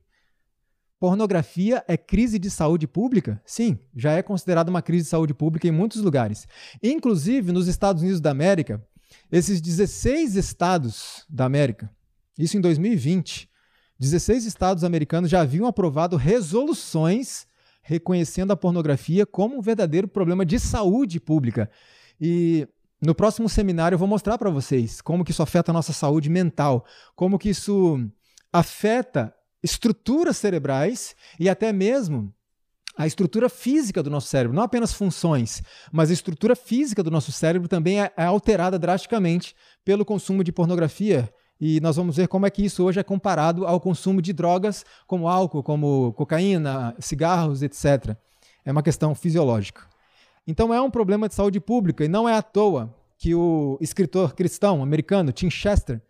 Pornografia 0.98 1.84
é 1.86 1.96
crise 1.96 2.40
de 2.40 2.50
saúde 2.50 2.88
pública? 2.88 3.40
Sim, 3.46 3.78
já 3.94 4.10
é 4.14 4.20
considerada 4.20 4.68
uma 4.68 4.82
crise 4.82 5.04
de 5.04 5.10
saúde 5.10 5.32
pública 5.32 5.68
em 5.68 5.70
muitos 5.70 6.02
lugares. 6.02 6.48
Inclusive 6.82 7.52
nos 7.52 7.68
Estados 7.68 8.02
Unidos 8.02 8.20
da 8.20 8.32
América, 8.32 8.84
esses 9.30 9.60
16 9.60 10.34
estados 10.34 11.24
da 11.30 11.44
América, 11.44 11.88
isso 12.36 12.56
em 12.56 12.60
2020, 12.60 13.48
16 14.00 14.44
estados 14.44 14.82
americanos 14.82 15.30
já 15.30 15.42
haviam 15.42 15.68
aprovado 15.68 16.16
resoluções 16.16 17.46
reconhecendo 17.80 18.50
a 18.50 18.56
pornografia 18.56 19.24
como 19.24 19.56
um 19.56 19.62
verdadeiro 19.62 20.08
problema 20.08 20.44
de 20.44 20.58
saúde 20.58 21.20
pública. 21.20 21.70
E 22.20 22.66
no 23.00 23.14
próximo 23.14 23.48
seminário 23.48 23.94
eu 23.94 23.98
vou 23.98 24.08
mostrar 24.08 24.36
para 24.38 24.50
vocês 24.50 25.00
como 25.00 25.24
que 25.24 25.30
isso 25.30 25.42
afeta 25.42 25.70
a 25.70 25.74
nossa 25.74 25.92
saúde 25.92 26.28
mental, 26.28 26.84
como 27.14 27.38
que 27.38 27.50
isso 27.50 28.00
afeta 28.52 29.34
estruturas 29.62 30.36
cerebrais 30.36 31.14
e 31.38 31.48
até 31.48 31.72
mesmo 31.72 32.32
a 32.96 33.06
estrutura 33.06 33.48
física 33.48 34.02
do 34.02 34.10
nosso 34.10 34.26
cérebro, 34.26 34.56
não 34.56 34.64
apenas 34.64 34.92
funções, 34.92 35.62
mas 35.92 36.10
a 36.10 36.12
estrutura 36.12 36.56
física 36.56 37.00
do 37.00 37.12
nosso 37.12 37.30
cérebro 37.30 37.68
também 37.68 38.00
é, 38.02 38.12
é 38.16 38.24
alterada 38.24 38.76
drasticamente 38.76 39.54
pelo 39.84 40.04
consumo 40.04 40.42
de 40.42 40.50
pornografia. 40.50 41.32
E 41.60 41.80
nós 41.80 41.96
vamos 41.96 42.16
ver 42.16 42.26
como 42.26 42.46
é 42.46 42.50
que 42.50 42.64
isso 42.64 42.84
hoje 42.84 42.98
é 42.98 43.04
comparado 43.04 43.66
ao 43.66 43.80
consumo 43.80 44.20
de 44.20 44.32
drogas 44.32 44.84
como 45.06 45.28
álcool, 45.28 45.62
como 45.62 46.12
cocaína, 46.14 46.94
cigarros, 46.98 47.62
etc. 47.62 48.16
É 48.64 48.72
uma 48.72 48.82
questão 48.82 49.14
fisiológica. 49.14 49.82
Então 50.50 50.72
é 50.72 50.80
um 50.80 50.90
problema 50.90 51.28
de 51.28 51.34
saúde 51.34 51.60
pública 51.60 52.02
e 52.02 52.08
não 52.08 52.26
é 52.26 52.34
à 52.34 52.40
toa 52.40 52.96
que 53.18 53.34
o 53.34 53.76
escritor 53.82 54.34
cristão 54.34 54.82
americano 54.82 55.30
Tim 55.30 55.50
Chester 55.50 56.00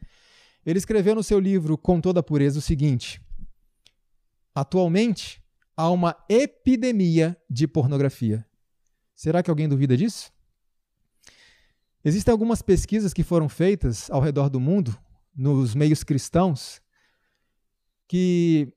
ele 0.65 0.79
escreveu 0.79 1.17
no 1.17 1.25
seu 1.25 1.41
livro 1.41 1.77
Com 1.77 2.01
toda 2.01 2.21
a 2.21 2.23
pureza 2.23 2.61
o 2.61 2.63
seguinte: 2.63 3.21
Atualmente 4.55 5.43
há 5.77 5.91
uma 5.91 6.17
epidemia 6.29 7.37
de 7.51 7.67
pornografia. 7.67 8.47
Será 9.13 9.43
que 9.43 9.51
alguém 9.51 9.69
duvida 9.69 9.97
disso? 9.97 10.31
Existem 12.05 12.31
algumas 12.31 12.63
pesquisas 12.63 13.13
que 13.13 13.25
foram 13.25 13.49
feitas 13.49 14.09
ao 14.09 14.21
redor 14.21 14.49
do 14.49 14.61
mundo, 14.61 14.97
nos 15.35 15.75
meios 15.75 16.05
cristãos, 16.05 16.81
que 18.07 18.73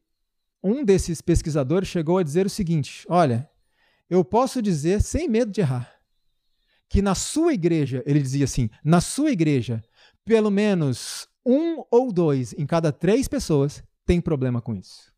um 0.63 0.83
desses 0.83 1.21
pesquisadores 1.21 1.87
chegou 1.87 2.17
a 2.17 2.23
dizer 2.23 2.47
o 2.47 2.49
seguinte: 2.49 3.05
olha, 3.07 3.47
eu 4.11 4.25
posso 4.25 4.61
dizer 4.61 5.01
sem 5.01 5.29
medo 5.29 5.53
de 5.53 5.61
errar, 5.61 5.89
que 6.89 7.01
na 7.01 7.15
sua 7.15 7.53
igreja, 7.53 8.03
ele 8.05 8.21
dizia 8.21 8.43
assim, 8.43 8.69
na 8.83 8.99
sua 8.99 9.31
igreja, 9.31 9.81
pelo 10.25 10.51
menos 10.51 11.29
um 11.45 11.81
ou 11.89 12.11
dois 12.11 12.53
em 12.57 12.65
cada 12.65 12.91
três 12.91 13.29
pessoas 13.29 13.81
tem 14.05 14.19
problema 14.19 14.61
com 14.61 14.75
isso. 14.75 15.13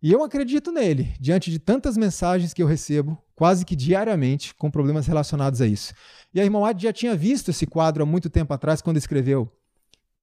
E 0.00 0.12
eu 0.12 0.22
acredito 0.22 0.70
nele, 0.70 1.12
diante 1.18 1.50
de 1.50 1.58
tantas 1.58 1.96
mensagens 1.96 2.54
que 2.54 2.62
eu 2.62 2.66
recebo, 2.68 3.20
quase 3.34 3.64
que 3.64 3.74
diariamente, 3.74 4.54
com 4.54 4.70
problemas 4.70 5.08
relacionados 5.08 5.60
a 5.60 5.66
isso. 5.66 5.92
E 6.32 6.40
a 6.40 6.44
irmã 6.44 6.60
White 6.60 6.84
já 6.84 6.92
tinha 6.92 7.16
visto 7.16 7.50
esse 7.50 7.66
quadro 7.66 8.04
há 8.04 8.06
muito 8.06 8.30
tempo 8.30 8.54
atrás, 8.54 8.80
quando 8.80 8.98
escreveu: 8.98 9.52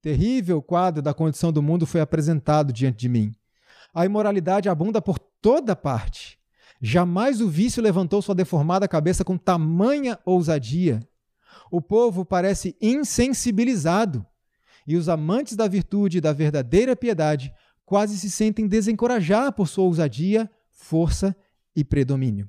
Terrível 0.00 0.62
quadro 0.62 1.02
da 1.02 1.12
condição 1.12 1.52
do 1.52 1.62
mundo 1.62 1.84
foi 1.84 2.00
apresentado 2.00 2.72
diante 2.72 2.96
de 2.96 3.10
mim. 3.10 3.34
A 3.92 4.06
imoralidade 4.06 4.70
abunda 4.70 5.02
por 5.02 5.18
toda 5.18 5.76
parte. 5.76 6.35
Jamais 6.80 7.40
o 7.40 7.48
vício 7.48 7.82
levantou 7.82 8.20
sua 8.20 8.34
deformada 8.34 8.88
cabeça 8.88 9.24
com 9.24 9.38
tamanha 9.38 10.18
ousadia. 10.24 11.00
O 11.70 11.80
povo 11.80 12.24
parece 12.24 12.76
insensibilizado, 12.80 14.24
e 14.86 14.96
os 14.96 15.08
amantes 15.08 15.56
da 15.56 15.66
virtude 15.66 16.18
e 16.18 16.20
da 16.20 16.32
verdadeira 16.32 16.94
piedade 16.94 17.52
quase 17.84 18.18
se 18.18 18.30
sentem 18.30 18.66
desencorajar 18.66 19.52
por 19.52 19.68
sua 19.68 19.84
ousadia, 19.84 20.50
força 20.70 21.34
e 21.74 21.84
predomínio. 21.84 22.48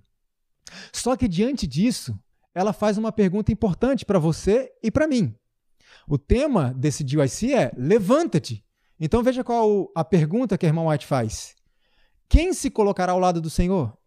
Só 0.92 1.16
que 1.16 1.28
diante 1.28 1.66
disso, 1.66 2.18
ela 2.54 2.74
faz 2.74 2.98
uma 2.98 3.12
pergunta 3.12 3.52
importante 3.52 4.06
para 4.06 4.20
você 4.20 4.72
e 4.84 4.92
para 4.92 5.08
mim. 5.08 5.36
O 6.08 6.18
tema 6.18 6.74
desse 6.74 7.04
DYC 7.04 7.54
é 7.54 7.72
levanta-te. 7.78 8.64
Então 9.00 9.22
veja 9.22 9.44
qual 9.44 9.92
a 9.96 10.04
pergunta 10.04 10.58
que 10.58 10.66
a 10.66 10.70
irmã 10.70 10.88
White 10.88 11.06
faz. 11.06 11.56
Quem 12.28 12.54
se 12.54 12.70
colocará 12.70 13.12
ao 13.12 13.20
lado 13.20 13.40
do 13.40 13.50
Senhor? 13.50 13.98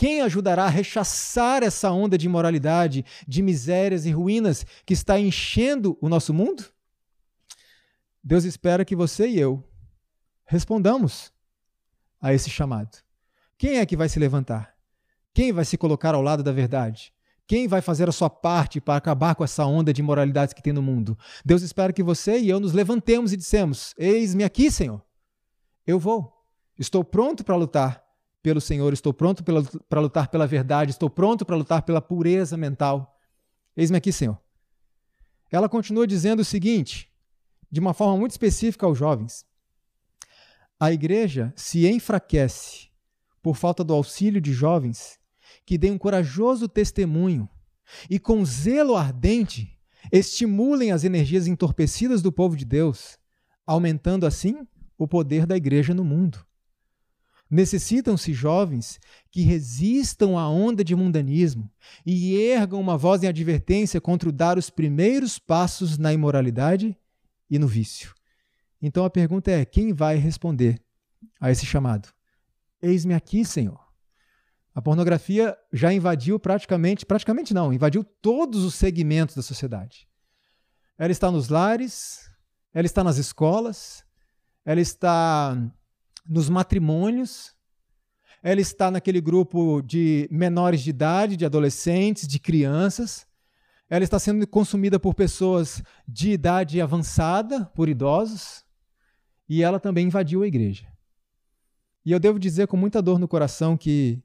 Quem 0.00 0.22
ajudará 0.22 0.64
a 0.64 0.70
rechaçar 0.70 1.62
essa 1.62 1.90
onda 1.90 2.16
de 2.16 2.24
imoralidade, 2.24 3.04
de 3.28 3.42
misérias 3.42 4.06
e 4.06 4.10
ruínas 4.10 4.64
que 4.86 4.94
está 4.94 5.20
enchendo 5.20 5.98
o 6.00 6.08
nosso 6.08 6.32
mundo? 6.32 6.64
Deus 8.24 8.44
espera 8.44 8.82
que 8.82 8.96
você 8.96 9.28
e 9.28 9.38
eu 9.38 9.62
respondamos 10.46 11.30
a 12.18 12.32
esse 12.32 12.48
chamado. 12.48 12.96
Quem 13.58 13.76
é 13.76 13.84
que 13.84 13.94
vai 13.94 14.08
se 14.08 14.18
levantar? 14.18 14.74
Quem 15.34 15.52
vai 15.52 15.66
se 15.66 15.76
colocar 15.76 16.14
ao 16.14 16.22
lado 16.22 16.42
da 16.42 16.50
verdade? 16.50 17.12
Quem 17.46 17.68
vai 17.68 17.82
fazer 17.82 18.08
a 18.08 18.12
sua 18.12 18.30
parte 18.30 18.80
para 18.80 18.96
acabar 18.96 19.34
com 19.34 19.44
essa 19.44 19.66
onda 19.66 19.92
de 19.92 20.00
imoralidades 20.00 20.54
que 20.54 20.62
tem 20.62 20.72
no 20.72 20.80
mundo? 20.80 21.14
Deus 21.44 21.60
espera 21.60 21.92
que 21.92 22.02
você 22.02 22.38
e 22.38 22.48
eu 22.48 22.58
nos 22.58 22.72
levantemos 22.72 23.34
e 23.34 23.36
dissemos: 23.36 23.94
Eis-me 23.98 24.44
aqui, 24.44 24.70
Senhor. 24.70 25.04
Eu 25.86 25.98
vou. 25.98 26.32
Estou 26.78 27.04
pronto 27.04 27.44
para 27.44 27.54
lutar 27.54 28.09
pelo 28.42 28.60
Senhor, 28.60 28.92
estou 28.92 29.12
pronto 29.12 29.44
para 29.88 30.00
lutar 30.00 30.28
pela 30.28 30.46
verdade, 30.46 30.92
estou 30.92 31.10
pronto 31.10 31.44
para 31.44 31.56
lutar 31.56 31.82
pela 31.82 32.00
pureza 32.00 32.56
mental. 32.56 33.18
Eis-me 33.76 33.98
aqui, 33.98 34.12
Senhor. 34.12 34.40
Ela 35.50 35.68
continua 35.68 36.06
dizendo 36.06 36.40
o 36.40 36.44
seguinte, 36.44 37.10
de 37.70 37.80
uma 37.80 37.92
forma 37.92 38.16
muito 38.16 38.32
específica 38.32 38.86
aos 38.86 38.98
jovens: 38.98 39.44
a 40.78 40.92
igreja 40.92 41.52
se 41.56 41.86
enfraquece 41.86 42.88
por 43.42 43.56
falta 43.56 43.82
do 43.84 43.92
auxílio 43.92 44.40
de 44.40 44.52
jovens 44.52 45.18
que 45.66 45.78
deem 45.78 45.92
um 45.92 45.98
corajoso 45.98 46.68
testemunho 46.68 47.48
e, 48.08 48.18
com 48.18 48.44
zelo 48.44 48.96
ardente, 48.96 49.76
estimulem 50.12 50.92
as 50.92 51.04
energias 51.04 51.46
entorpecidas 51.46 52.22
do 52.22 52.32
povo 52.32 52.56
de 52.56 52.64
Deus, 52.64 53.18
aumentando 53.66 54.26
assim 54.26 54.66
o 54.96 55.06
poder 55.06 55.46
da 55.46 55.56
igreja 55.56 55.94
no 55.94 56.04
mundo. 56.04 56.44
Necessitam-se 57.50 58.32
jovens 58.32 59.00
que 59.30 59.42
resistam 59.42 60.38
à 60.38 60.48
onda 60.48 60.84
de 60.84 60.94
mundanismo 60.94 61.68
e 62.06 62.36
ergam 62.36 62.80
uma 62.80 62.96
voz 62.96 63.24
em 63.24 63.26
advertência 63.26 64.00
contra 64.00 64.28
o 64.28 64.32
dar 64.32 64.56
os 64.56 64.70
primeiros 64.70 65.38
passos 65.38 65.98
na 65.98 66.12
imoralidade 66.12 66.96
e 67.50 67.58
no 67.58 67.66
vício. 67.66 68.14
Então 68.80 69.04
a 69.04 69.10
pergunta 69.10 69.50
é: 69.50 69.64
quem 69.64 69.92
vai 69.92 70.16
responder 70.16 70.80
a 71.40 71.50
esse 71.50 71.66
chamado? 71.66 72.08
Eis-me 72.80 73.14
aqui, 73.14 73.44
Senhor. 73.44 73.80
A 74.72 74.80
pornografia 74.80 75.58
já 75.72 75.92
invadiu 75.92 76.38
praticamente, 76.38 77.04
praticamente 77.04 77.52
não, 77.52 77.72
invadiu 77.72 78.04
todos 78.04 78.62
os 78.64 78.76
segmentos 78.76 79.34
da 79.34 79.42
sociedade. 79.42 80.08
Ela 80.96 81.10
está 81.10 81.30
nos 81.30 81.48
lares, 81.48 82.30
ela 82.72 82.86
está 82.86 83.02
nas 83.02 83.16
escolas, 83.16 84.04
ela 84.64 84.80
está 84.80 85.56
nos 86.26 86.48
matrimônios, 86.48 87.54
ela 88.42 88.60
está 88.60 88.90
naquele 88.90 89.20
grupo 89.20 89.82
de 89.82 90.28
menores 90.30 90.80
de 90.80 90.90
idade, 90.90 91.36
de 91.36 91.44
adolescentes, 91.44 92.26
de 92.26 92.38
crianças. 92.38 93.26
Ela 93.88 94.04
está 94.04 94.18
sendo 94.18 94.46
consumida 94.46 94.98
por 94.98 95.14
pessoas 95.14 95.82
de 96.06 96.30
idade 96.30 96.80
avançada, 96.80 97.66
por 97.74 97.88
idosos 97.88 98.64
e 99.50 99.64
ela 99.64 99.80
também 99.80 100.06
invadiu 100.06 100.44
a 100.44 100.46
igreja. 100.46 100.86
E 102.04 102.12
eu 102.12 102.20
devo 102.20 102.38
dizer 102.38 102.68
com 102.68 102.76
muita 102.76 103.02
dor 103.02 103.18
no 103.18 103.26
coração 103.26 103.76
que 103.76 104.22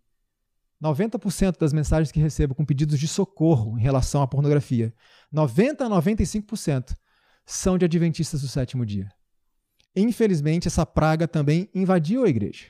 90% 0.82 1.58
das 1.58 1.74
mensagens 1.74 2.12
que 2.12 2.20
recebo 2.20 2.54
com 2.54 2.64
pedidos 2.64 3.00
de 3.00 3.08
socorro 3.08 3.78
em 3.78 3.82
relação 3.82 4.22
à 4.22 4.28
pornografia, 4.28 4.94
90 5.32 5.84
a 5.84 5.90
95% 5.90 6.96
são 7.44 7.76
de 7.76 7.86
adventistas 7.86 8.42
do 8.42 8.48
sétimo 8.48 8.86
dia. 8.86 9.12
Infelizmente, 9.96 10.68
essa 10.68 10.86
praga 10.86 11.28
também 11.28 11.70
invadiu 11.74 12.26
a 12.26 12.30
igreja. 12.30 12.66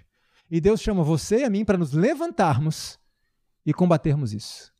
E 0.49 0.61
Deus 0.61 0.81
chama 0.81 1.03
você 1.03 1.39
e 1.39 1.43
a 1.43 1.49
mim 1.49 1.65
para 1.65 1.77
nos 1.77 1.91
levantarmos 1.91 2.99
e 3.65 3.73
combatermos 3.73 4.33
isso. 4.33 4.71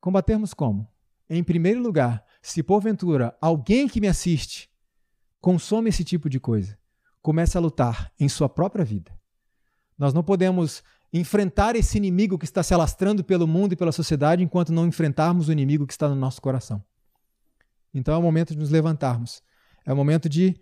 Combatermos 0.00 0.52
como? 0.52 0.86
Em 1.28 1.42
primeiro 1.42 1.80
lugar, 1.80 2.24
se 2.42 2.62
porventura 2.62 3.36
alguém 3.40 3.88
que 3.88 4.00
me 4.00 4.08
assiste 4.08 4.70
consome 5.40 5.88
esse 5.88 6.04
tipo 6.04 6.28
de 6.28 6.38
coisa, 6.38 6.78
comece 7.22 7.56
a 7.56 7.60
lutar 7.60 8.12
em 8.18 8.28
sua 8.28 8.48
própria 8.48 8.84
vida. 8.84 9.16
Nós 9.96 10.12
não 10.12 10.22
podemos 10.22 10.82
enfrentar 11.12 11.74
esse 11.74 11.96
inimigo 11.96 12.38
que 12.38 12.44
está 12.44 12.62
se 12.62 12.74
alastrando 12.74 13.24
pelo 13.24 13.46
mundo 13.46 13.72
e 13.72 13.76
pela 13.76 13.92
sociedade 13.92 14.42
enquanto 14.42 14.72
não 14.72 14.86
enfrentarmos 14.86 15.48
o 15.48 15.52
inimigo 15.52 15.86
que 15.86 15.92
está 15.92 16.08
no 16.08 16.14
nosso 16.14 16.40
coração. 16.40 16.84
Então 17.92 18.14
é 18.14 18.18
o 18.18 18.22
momento 18.22 18.52
de 18.52 18.58
nos 18.58 18.70
levantarmos. 18.70 19.42
É 19.84 19.92
o 19.92 19.96
momento 19.96 20.28
de 20.28 20.54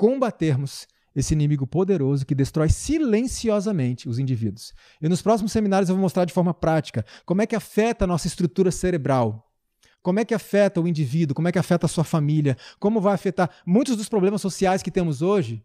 combatermos 0.00 0.88
esse 1.14 1.34
inimigo 1.34 1.66
poderoso 1.66 2.24
que 2.24 2.34
destrói 2.34 2.70
silenciosamente 2.70 4.08
os 4.08 4.18
indivíduos. 4.18 4.72
E 4.98 5.06
nos 5.10 5.20
próximos 5.20 5.52
seminários 5.52 5.90
eu 5.90 5.94
vou 5.94 6.00
mostrar 6.00 6.24
de 6.24 6.32
forma 6.32 6.54
prática 6.54 7.04
como 7.26 7.42
é 7.42 7.46
que 7.46 7.54
afeta 7.54 8.06
a 8.06 8.08
nossa 8.08 8.26
estrutura 8.26 8.70
cerebral, 8.70 9.52
como 10.00 10.18
é 10.18 10.24
que 10.24 10.32
afeta 10.32 10.80
o 10.80 10.88
indivíduo? 10.88 11.34
Como 11.34 11.48
é 11.48 11.52
que 11.52 11.58
afeta 11.58 11.84
a 11.84 11.88
sua 11.88 12.02
família? 12.02 12.56
Como 12.78 12.98
vai 12.98 13.12
afetar? 13.12 13.50
Muitos 13.66 13.94
dos 13.94 14.08
problemas 14.08 14.40
sociais 14.40 14.82
que 14.82 14.90
temos 14.90 15.20
hoje 15.20 15.62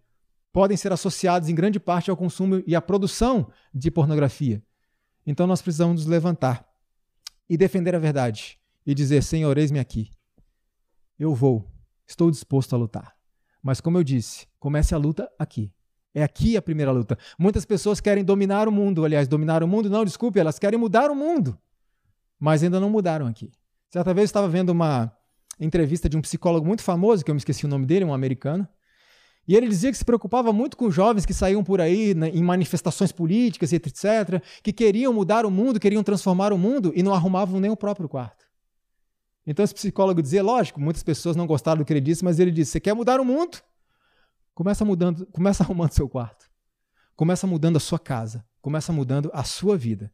podem 0.51 0.75
ser 0.75 0.91
associados 0.91 1.47
em 1.47 1.55
grande 1.55 1.79
parte 1.79 2.09
ao 2.09 2.17
consumo 2.17 2.61
e 2.67 2.75
à 2.75 2.81
produção 2.81 3.49
de 3.73 3.89
pornografia. 3.89 4.61
Então 5.25 5.47
nós 5.47 5.61
precisamos 5.61 6.01
nos 6.01 6.05
levantar 6.07 6.67
e 7.49 7.55
defender 7.55 7.95
a 7.95 7.99
verdade 7.99 8.59
e 8.85 8.93
dizer: 8.93 9.23
Senhor, 9.23 9.57
eis-me 9.57 9.79
aqui. 9.79 10.11
Eu 11.17 11.33
vou, 11.33 11.71
estou 12.05 12.29
disposto 12.29 12.75
a 12.75 12.77
lutar. 12.77 13.14
Mas, 13.65 13.81
como 13.81 13.97
eu 13.97 14.03
disse, 14.03 14.45
comece 14.59 14.93
a 14.93 14.97
luta 14.99 15.27
aqui. 15.39 15.71
É 16.13 16.21
aqui 16.21 16.55
a 16.55 16.61
primeira 16.61 16.91
luta. 16.91 17.17
Muitas 17.35 17.65
pessoas 17.65 17.99
querem 17.99 18.23
dominar 18.23 18.67
o 18.67 18.71
mundo. 18.71 19.03
Aliás, 19.03 19.27
dominar 19.27 19.63
o 19.63 19.67
mundo, 19.67 19.89
não, 19.89 20.05
desculpe, 20.05 20.39
elas 20.39 20.59
querem 20.59 20.79
mudar 20.79 21.09
o 21.09 21.15
mundo. 21.15 21.57
Mas 22.39 22.61
ainda 22.61 22.79
não 22.79 22.91
mudaram 22.91 23.25
aqui. 23.25 23.51
Certa 23.89 24.13
vez 24.13 24.25
eu 24.25 24.25
estava 24.25 24.47
vendo 24.47 24.69
uma 24.69 25.11
entrevista 25.59 26.07
de 26.07 26.15
um 26.15 26.21
psicólogo 26.21 26.63
muito 26.63 26.83
famoso, 26.83 27.25
que 27.25 27.31
eu 27.31 27.33
me 27.33 27.39
esqueci 27.39 27.65
o 27.65 27.67
nome 27.67 27.87
dele, 27.87 28.05
um 28.05 28.13
americano, 28.13 28.67
E 29.47 29.55
ele 29.55 29.67
dizia 29.67 29.91
que 29.91 29.97
se 29.97 30.05
preocupava 30.05 30.53
muito 30.53 30.77
com 30.77 30.91
jovens 30.91 31.25
que 31.25 31.33
saíam 31.33 31.63
por 31.63 31.81
aí 31.81 32.13
né, 32.13 32.29
em 32.29 32.43
manifestações 32.43 33.11
políticas 33.11 33.73
etc., 33.73 34.43
que 34.61 34.71
queriam 34.71 35.11
mudar 35.11 35.43
o 35.43 35.49
mundo, 35.49 35.79
queriam 35.79 36.03
transformar 36.03 36.53
o 36.53 36.57
mundo 36.57 36.93
e 36.95 37.01
não 37.01 37.15
arrumavam 37.15 37.59
nem 37.59 37.71
o 37.71 37.75
próprio 37.75 38.07
quarto. 38.07 38.44
Então 39.45 39.63
esse 39.63 39.73
psicólogo 39.73 40.21
dizia, 40.21 40.41
lógico, 40.41 40.79
muitas 40.79 41.03
pessoas 41.03 41.35
não 41.35 41.45
gostaram 41.45 41.79
do 41.79 41.85
que 41.85 41.93
ele 41.93 42.01
disse, 42.01 42.23
mas 42.23 42.39
ele 42.39 42.51
disse: 42.51 42.71
você 42.71 42.79
quer 42.79 42.93
mudar 42.93 43.19
o 43.19 43.25
mundo? 43.25 43.57
Começa 44.53 44.83
mudando, 44.83 45.25
começa 45.31 45.63
arrumando 45.63 45.91
seu 45.91 46.09
quarto. 46.09 46.49
Começa 47.15 47.45
mudando 47.45 47.77
a 47.77 47.79
sua 47.79 47.99
casa, 47.99 48.45
começa 48.61 48.91
mudando 48.91 49.29
a 49.33 49.43
sua 49.43 49.77
vida. 49.77 50.11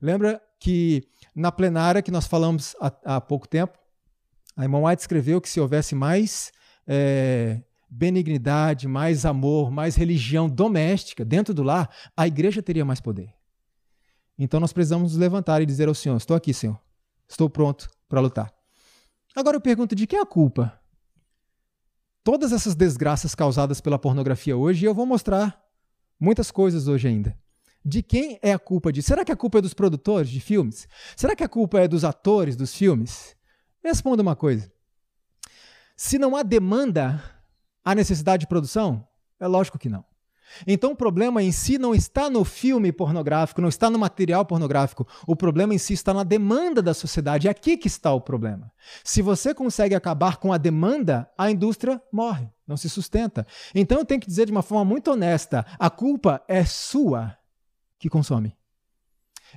Lembra 0.00 0.42
que 0.58 1.08
na 1.34 1.52
plenária 1.52 2.02
que 2.02 2.10
nós 2.10 2.26
falamos 2.26 2.74
há, 2.80 3.16
há 3.16 3.20
pouco 3.20 3.48
tempo, 3.48 3.78
a 4.56 4.64
irmã 4.64 4.80
White 4.80 5.02
escreveu 5.02 5.40
que 5.40 5.48
se 5.48 5.60
houvesse 5.60 5.94
mais 5.94 6.52
é, 6.86 7.62
benignidade, 7.88 8.88
mais 8.88 9.24
amor, 9.24 9.70
mais 9.70 9.94
religião 9.94 10.48
doméstica 10.48 11.24
dentro 11.24 11.54
do 11.54 11.62
lar, 11.62 11.88
a 12.16 12.26
igreja 12.26 12.62
teria 12.62 12.84
mais 12.84 13.00
poder. 13.00 13.32
Então 14.38 14.58
nós 14.58 14.72
precisamos 14.72 15.12
nos 15.12 15.20
levantar 15.20 15.62
e 15.62 15.66
dizer 15.66 15.88
ao 15.88 15.94
Senhor: 15.94 16.16
Estou 16.16 16.36
aqui, 16.36 16.52
Senhor. 16.52 16.78
Estou 17.28 17.48
pronto 17.48 17.88
para 18.08 18.20
lutar. 18.20 18.61
Agora 19.34 19.56
eu 19.56 19.60
pergunto: 19.60 19.94
de 19.94 20.06
quem 20.06 20.18
é 20.18 20.22
a 20.22 20.26
culpa? 20.26 20.78
Todas 22.24 22.52
essas 22.52 22.74
desgraças 22.74 23.34
causadas 23.34 23.80
pela 23.80 23.98
pornografia 23.98 24.56
hoje, 24.56 24.84
e 24.84 24.86
eu 24.86 24.94
vou 24.94 25.04
mostrar 25.04 25.60
muitas 26.18 26.50
coisas 26.50 26.86
hoje 26.86 27.08
ainda. 27.08 27.36
De 27.84 28.00
quem 28.00 28.38
é 28.40 28.52
a 28.52 28.58
culpa 28.58 28.92
disso? 28.92 29.08
Será 29.08 29.24
que 29.24 29.32
a 29.32 29.36
culpa 29.36 29.58
é 29.58 29.60
dos 29.60 29.74
produtores 29.74 30.30
de 30.30 30.40
filmes? 30.40 30.86
Será 31.16 31.34
que 31.34 31.42
a 31.42 31.48
culpa 31.48 31.80
é 31.80 31.88
dos 31.88 32.04
atores 32.04 32.54
dos 32.54 32.72
filmes? 32.72 33.36
Me 33.82 33.90
responda 33.90 34.22
uma 34.22 34.36
coisa. 34.36 34.70
Se 35.96 36.16
não 36.16 36.36
há 36.36 36.44
demanda 36.44 37.20
Há 37.84 37.94
necessidade 37.96 38.42
de 38.42 38.46
produção? 38.46 39.06
É 39.40 39.46
lógico 39.46 39.78
que 39.78 39.88
não. 39.88 40.04
Então 40.66 40.92
o 40.92 40.96
problema 40.96 41.42
em 41.42 41.52
si 41.52 41.78
não 41.78 41.94
está 41.94 42.28
no 42.28 42.44
filme 42.44 42.92
pornográfico, 42.92 43.60
não 43.60 43.68
está 43.68 43.90
no 43.90 43.98
material 43.98 44.44
pornográfico. 44.44 45.06
O 45.26 45.36
problema 45.36 45.74
em 45.74 45.78
si 45.78 45.92
está 45.94 46.12
na 46.12 46.22
demanda 46.22 46.82
da 46.82 46.94
sociedade. 46.94 47.48
É 47.48 47.50
aqui 47.50 47.76
que 47.76 47.88
está 47.88 48.12
o 48.12 48.20
problema. 48.20 48.72
Se 49.04 49.22
você 49.22 49.54
consegue 49.54 49.94
acabar 49.94 50.36
com 50.36 50.52
a 50.52 50.58
demanda, 50.58 51.30
a 51.36 51.50
indústria 51.50 52.00
morre, 52.12 52.48
não 52.66 52.76
se 52.76 52.88
sustenta. 52.88 53.46
Então 53.74 53.98
eu 53.98 54.04
tenho 54.04 54.20
que 54.20 54.26
dizer 54.26 54.46
de 54.46 54.52
uma 54.52 54.62
forma 54.62 54.84
muito 54.84 55.10
honesta: 55.10 55.64
a 55.78 55.90
culpa 55.90 56.42
é 56.48 56.64
sua 56.64 57.36
que 57.98 58.08
consome. 58.08 58.56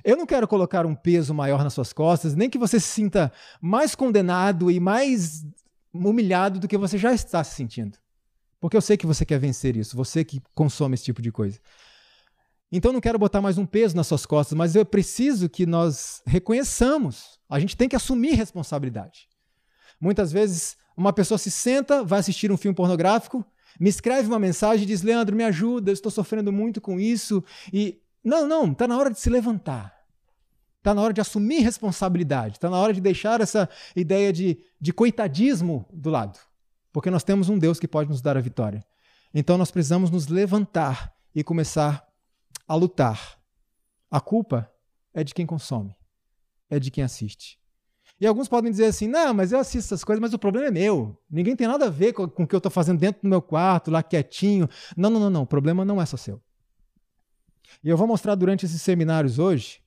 Eu 0.04 0.16
não 0.16 0.26
quero 0.26 0.46
colocar 0.46 0.84
um 0.84 0.94
peso 0.94 1.32
maior 1.32 1.64
nas 1.64 1.72
suas 1.72 1.92
costas, 1.92 2.34
nem 2.34 2.50
que 2.50 2.58
você 2.58 2.78
se 2.78 2.88
sinta 2.88 3.32
mais 3.60 3.94
condenado 3.94 4.70
e 4.70 4.78
mais 4.78 5.44
humilhado 5.92 6.60
do 6.60 6.68
que 6.68 6.76
você 6.76 6.98
já 6.98 7.12
está 7.12 7.42
se 7.42 7.54
sentindo. 7.54 7.98
Porque 8.60 8.76
eu 8.76 8.80
sei 8.80 8.96
que 8.96 9.06
você 9.06 9.24
quer 9.24 9.38
vencer 9.38 9.76
isso, 9.76 9.96
você 9.96 10.24
que 10.24 10.40
consome 10.54 10.94
esse 10.94 11.04
tipo 11.04 11.20
de 11.20 11.30
coisa. 11.30 11.58
Então 12.70 12.92
não 12.92 13.00
quero 13.00 13.18
botar 13.18 13.40
mais 13.40 13.58
um 13.58 13.66
peso 13.66 13.94
nas 13.94 14.06
suas 14.06 14.26
costas, 14.26 14.56
mas 14.56 14.74
eu 14.74 14.84
preciso 14.84 15.48
que 15.48 15.66
nós 15.66 16.22
reconheçamos. 16.26 17.38
A 17.48 17.60
gente 17.60 17.76
tem 17.76 17.88
que 17.88 17.94
assumir 17.94 18.34
responsabilidade. 18.34 19.28
Muitas 20.00 20.32
vezes 20.32 20.76
uma 20.96 21.12
pessoa 21.12 21.38
se 21.38 21.50
senta, 21.50 22.02
vai 22.02 22.18
assistir 22.18 22.50
um 22.50 22.56
filme 22.56 22.74
pornográfico, 22.74 23.44
me 23.78 23.88
escreve 23.88 24.26
uma 24.26 24.38
mensagem 24.38 24.84
e 24.84 24.86
diz: 24.86 25.02
Leandro, 25.02 25.36
me 25.36 25.44
ajuda, 25.44 25.90
eu 25.90 25.94
estou 25.94 26.10
sofrendo 26.10 26.52
muito 26.52 26.80
com 26.80 26.98
isso. 26.98 27.44
E 27.72 28.00
não, 28.24 28.48
não, 28.48 28.72
está 28.72 28.88
na 28.88 28.98
hora 28.98 29.10
de 29.10 29.20
se 29.20 29.30
levantar. 29.30 29.94
Está 30.78 30.94
na 30.94 31.02
hora 31.02 31.12
de 31.12 31.20
assumir 31.20 31.60
responsabilidade. 31.60 32.56
Está 32.56 32.70
na 32.70 32.78
hora 32.78 32.92
de 32.92 33.00
deixar 33.00 33.40
essa 33.40 33.68
ideia 33.94 34.32
de, 34.32 34.58
de 34.80 34.92
coitadismo 34.92 35.86
do 35.92 36.10
lado 36.10 36.38
porque 36.96 37.10
nós 37.10 37.22
temos 37.22 37.50
um 37.50 37.58
Deus 37.58 37.78
que 37.78 37.86
pode 37.86 38.08
nos 38.08 38.22
dar 38.22 38.38
a 38.38 38.40
vitória. 38.40 38.82
Então 39.34 39.58
nós 39.58 39.70
precisamos 39.70 40.10
nos 40.10 40.28
levantar 40.28 41.14
e 41.34 41.44
começar 41.44 42.02
a 42.66 42.74
lutar. 42.74 43.38
A 44.10 44.18
culpa 44.18 44.72
é 45.12 45.22
de 45.22 45.34
quem 45.34 45.44
consome, 45.44 45.94
é 46.70 46.78
de 46.78 46.90
quem 46.90 47.04
assiste. 47.04 47.60
E 48.18 48.26
alguns 48.26 48.48
podem 48.48 48.70
dizer 48.70 48.86
assim: 48.86 49.08
não, 49.08 49.34
mas 49.34 49.52
eu 49.52 49.58
assisto 49.58 49.92
essas 49.92 50.02
coisas, 50.02 50.22
mas 50.22 50.32
o 50.32 50.38
problema 50.38 50.68
é 50.68 50.70
meu. 50.70 51.22
Ninguém 51.28 51.54
tem 51.54 51.68
nada 51.68 51.84
a 51.84 51.90
ver 51.90 52.14
com, 52.14 52.26
com 52.26 52.44
o 52.44 52.46
que 52.46 52.54
eu 52.54 52.58
estou 52.60 52.72
fazendo 52.72 52.98
dentro 52.98 53.20
do 53.20 53.28
meu 53.28 53.42
quarto, 53.42 53.90
lá 53.90 54.02
quietinho. 54.02 54.66
Não, 54.96 55.10
não, 55.10 55.20
não, 55.20 55.28
não. 55.28 55.42
O 55.42 55.46
problema 55.46 55.84
não 55.84 56.00
é 56.00 56.06
só 56.06 56.16
seu. 56.16 56.42
E 57.84 57.90
eu 57.90 57.96
vou 57.98 58.06
mostrar 58.06 58.34
durante 58.36 58.64
esses 58.64 58.80
seminários 58.80 59.38
hoje 59.38 59.82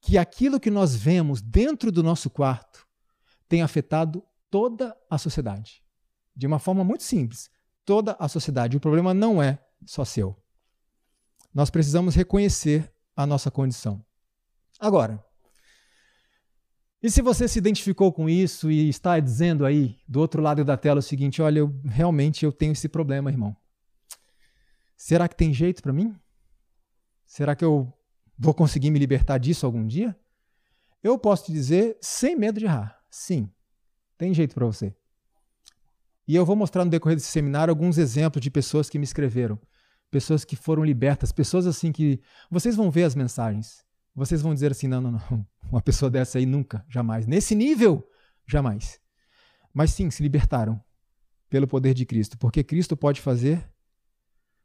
que 0.00 0.18
aquilo 0.18 0.58
que 0.58 0.72
nós 0.72 0.96
vemos 0.96 1.40
dentro 1.40 1.92
do 1.92 2.02
nosso 2.02 2.28
quarto 2.28 2.84
tem 3.48 3.62
afetado 3.62 4.24
toda 4.50 4.92
a 5.08 5.16
sociedade 5.16 5.81
de 6.34 6.46
uma 6.46 6.58
forma 6.58 6.82
muito 6.82 7.02
simples, 7.02 7.50
toda 7.84 8.16
a 8.18 8.28
sociedade. 8.28 8.76
O 8.76 8.80
problema 8.80 9.12
não 9.12 9.42
é 9.42 9.58
só 9.84 10.04
seu. 10.04 10.36
Nós 11.54 11.70
precisamos 11.70 12.14
reconhecer 12.14 12.92
a 13.14 13.26
nossa 13.26 13.50
condição. 13.50 14.04
Agora, 14.80 15.22
e 17.02 17.10
se 17.10 17.20
você 17.20 17.48
se 17.48 17.58
identificou 17.58 18.12
com 18.12 18.28
isso 18.28 18.70
e 18.70 18.88
está 18.88 19.18
dizendo 19.18 19.66
aí 19.66 19.98
do 20.06 20.20
outro 20.20 20.40
lado 20.40 20.64
da 20.64 20.76
tela 20.76 21.00
o 21.00 21.02
seguinte: 21.02 21.42
olha, 21.42 21.58
eu, 21.58 21.80
realmente 21.84 22.44
eu 22.44 22.52
tenho 22.52 22.72
esse 22.72 22.88
problema, 22.88 23.30
irmão. 23.30 23.56
Será 24.96 25.28
que 25.28 25.34
tem 25.34 25.52
jeito 25.52 25.82
para 25.82 25.92
mim? 25.92 26.14
Será 27.26 27.56
que 27.56 27.64
eu 27.64 27.92
vou 28.38 28.54
conseguir 28.54 28.90
me 28.90 29.00
libertar 29.00 29.38
disso 29.38 29.66
algum 29.66 29.84
dia? 29.84 30.16
Eu 31.02 31.18
posso 31.18 31.46
te 31.46 31.52
dizer, 31.52 31.98
sem 32.00 32.36
medo 32.36 32.60
de 32.60 32.66
errar, 32.66 32.96
sim, 33.10 33.50
tem 34.16 34.32
jeito 34.32 34.54
para 34.54 34.64
você. 34.64 34.94
E 36.26 36.34
eu 36.34 36.46
vou 36.46 36.54
mostrar 36.54 36.84
no 36.84 36.90
decorrer 36.90 37.16
desse 37.16 37.30
seminário 37.30 37.72
alguns 37.72 37.98
exemplos 37.98 38.42
de 38.42 38.50
pessoas 38.50 38.88
que 38.88 38.98
me 38.98 39.04
escreveram, 39.04 39.58
pessoas 40.10 40.44
que 40.44 40.54
foram 40.54 40.84
libertas, 40.84 41.32
pessoas 41.32 41.66
assim 41.66 41.90
que 41.90 42.20
vocês 42.50 42.76
vão 42.76 42.90
ver 42.90 43.04
as 43.04 43.14
mensagens. 43.14 43.84
Vocês 44.14 44.42
vão 44.42 44.54
dizer 44.54 44.72
assim: 44.72 44.86
não, 44.86 45.00
não, 45.00 45.12
não, 45.12 45.46
uma 45.70 45.80
pessoa 45.80 46.10
dessa 46.10 46.38
aí 46.38 46.46
nunca, 46.46 46.84
jamais. 46.88 47.26
Nesse 47.26 47.54
nível, 47.54 48.06
jamais. 48.46 49.00
Mas 49.72 49.90
sim, 49.90 50.10
se 50.10 50.22
libertaram 50.22 50.82
pelo 51.48 51.66
poder 51.66 51.94
de 51.94 52.04
Cristo, 52.04 52.38
porque 52.38 52.62
Cristo 52.62 52.96
pode 52.96 53.20
fazer 53.20 53.66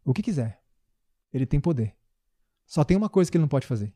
o 0.03 0.13
que 0.13 0.21
quiser. 0.21 0.61
Ele 1.33 1.45
tem 1.45 1.59
poder. 1.59 1.95
Só 2.65 2.83
tem 2.83 2.95
uma 2.97 3.09
coisa 3.09 3.31
que 3.31 3.37
ele 3.37 3.43
não 3.43 3.49
pode 3.49 3.65
fazer: 3.65 3.93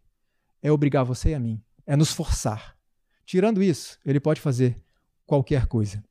é 0.62 0.72
obrigar 0.72 1.04
você 1.04 1.30
e 1.30 1.36
a 1.36 1.40
mim, 1.40 1.62
é 1.86 1.96
nos 1.96 2.12
forçar. 2.12 2.78
Tirando 3.26 3.62
isso, 3.62 4.00
ele 4.06 4.20
pode 4.20 4.42
fazer 4.42 4.82
qualquer 5.26 5.68
coisa. 5.68 6.04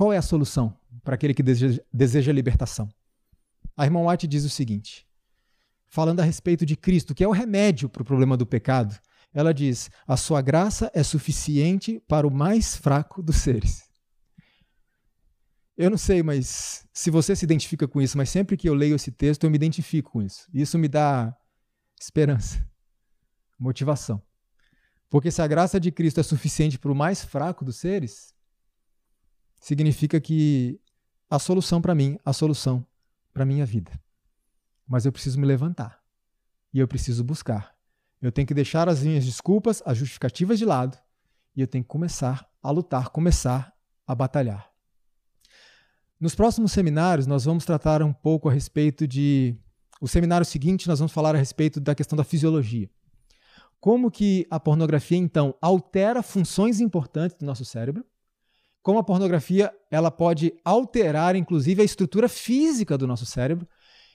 Qual 0.00 0.14
é 0.14 0.16
a 0.16 0.22
solução 0.22 0.74
para 1.04 1.14
aquele 1.14 1.34
que 1.34 1.42
deseja, 1.42 1.82
deseja 1.92 2.32
libertação? 2.32 2.88
A 3.76 3.84
irmã 3.84 4.00
White 4.08 4.26
diz 4.26 4.46
o 4.46 4.48
seguinte, 4.48 5.06
falando 5.88 6.20
a 6.20 6.24
respeito 6.24 6.64
de 6.64 6.74
Cristo, 6.74 7.14
que 7.14 7.22
é 7.22 7.28
o 7.28 7.32
remédio 7.32 7.86
para 7.86 8.00
o 8.00 8.04
problema 8.06 8.34
do 8.34 8.46
pecado. 8.46 8.98
Ela 9.30 9.52
diz: 9.52 9.90
A 10.08 10.16
sua 10.16 10.40
graça 10.40 10.90
é 10.94 11.02
suficiente 11.02 12.02
para 12.08 12.26
o 12.26 12.30
mais 12.30 12.74
fraco 12.74 13.22
dos 13.22 13.36
seres. 13.36 13.90
Eu 15.76 15.90
não 15.90 15.98
sei, 15.98 16.22
mas 16.22 16.88
se 16.94 17.10
você 17.10 17.36
se 17.36 17.44
identifica 17.44 17.86
com 17.86 18.00
isso, 18.00 18.16
mas 18.16 18.30
sempre 18.30 18.56
que 18.56 18.70
eu 18.70 18.72
leio 18.72 18.96
esse 18.96 19.10
texto, 19.10 19.44
eu 19.44 19.50
me 19.50 19.56
identifico 19.56 20.12
com 20.12 20.22
isso. 20.22 20.48
Isso 20.54 20.78
me 20.78 20.88
dá 20.88 21.36
esperança, 22.00 22.66
motivação. 23.58 24.22
Porque 25.10 25.30
se 25.30 25.42
a 25.42 25.46
graça 25.46 25.78
de 25.78 25.92
Cristo 25.92 26.20
é 26.20 26.22
suficiente 26.22 26.78
para 26.78 26.90
o 26.90 26.94
mais 26.94 27.22
fraco 27.22 27.66
dos 27.66 27.76
seres, 27.76 28.32
significa 29.60 30.20
que 30.20 30.80
a 31.28 31.38
solução 31.38 31.80
para 31.80 31.94
mim, 31.94 32.18
a 32.24 32.32
solução 32.32 32.84
para 33.32 33.44
minha 33.44 33.64
vida. 33.64 33.92
Mas 34.88 35.04
eu 35.04 35.12
preciso 35.12 35.38
me 35.38 35.46
levantar 35.46 36.00
e 36.72 36.80
eu 36.80 36.88
preciso 36.88 37.22
buscar. 37.22 37.76
Eu 38.20 38.32
tenho 38.32 38.46
que 38.46 38.54
deixar 38.54 38.88
as 38.88 39.02
minhas 39.02 39.24
desculpas, 39.24 39.82
as 39.86 39.96
justificativas 39.96 40.58
de 40.58 40.64
lado 40.64 40.98
e 41.54 41.60
eu 41.60 41.66
tenho 41.66 41.84
que 41.84 41.88
começar 41.88 42.48
a 42.62 42.70
lutar, 42.70 43.10
começar 43.10 43.72
a 44.06 44.14
batalhar. 44.14 44.70
Nos 46.18 46.34
próximos 46.34 46.72
seminários, 46.72 47.26
nós 47.26 47.44
vamos 47.44 47.64
tratar 47.64 48.02
um 48.02 48.12
pouco 48.12 48.48
a 48.48 48.52
respeito 48.52 49.06
de. 49.06 49.56
O 50.00 50.08
seminário 50.08 50.44
seguinte, 50.44 50.88
nós 50.88 50.98
vamos 50.98 51.12
falar 51.12 51.34
a 51.34 51.38
respeito 51.38 51.78
da 51.80 51.94
questão 51.94 52.16
da 52.16 52.24
fisiologia. 52.24 52.90
Como 53.78 54.10
que 54.10 54.46
a 54.50 54.58
pornografia, 54.60 55.16
então, 55.16 55.54
altera 55.60 56.22
funções 56.22 56.80
importantes 56.80 57.36
do 57.38 57.46
nosso 57.46 57.64
cérebro 57.64 58.04
como 58.82 58.98
a 58.98 59.04
pornografia 59.04 59.72
ela 59.90 60.10
pode 60.10 60.54
alterar, 60.64 61.36
inclusive, 61.36 61.82
a 61.82 61.84
estrutura 61.84 62.28
física 62.28 62.96
do 62.96 63.06
nosso 63.06 63.26
cérebro 63.26 63.66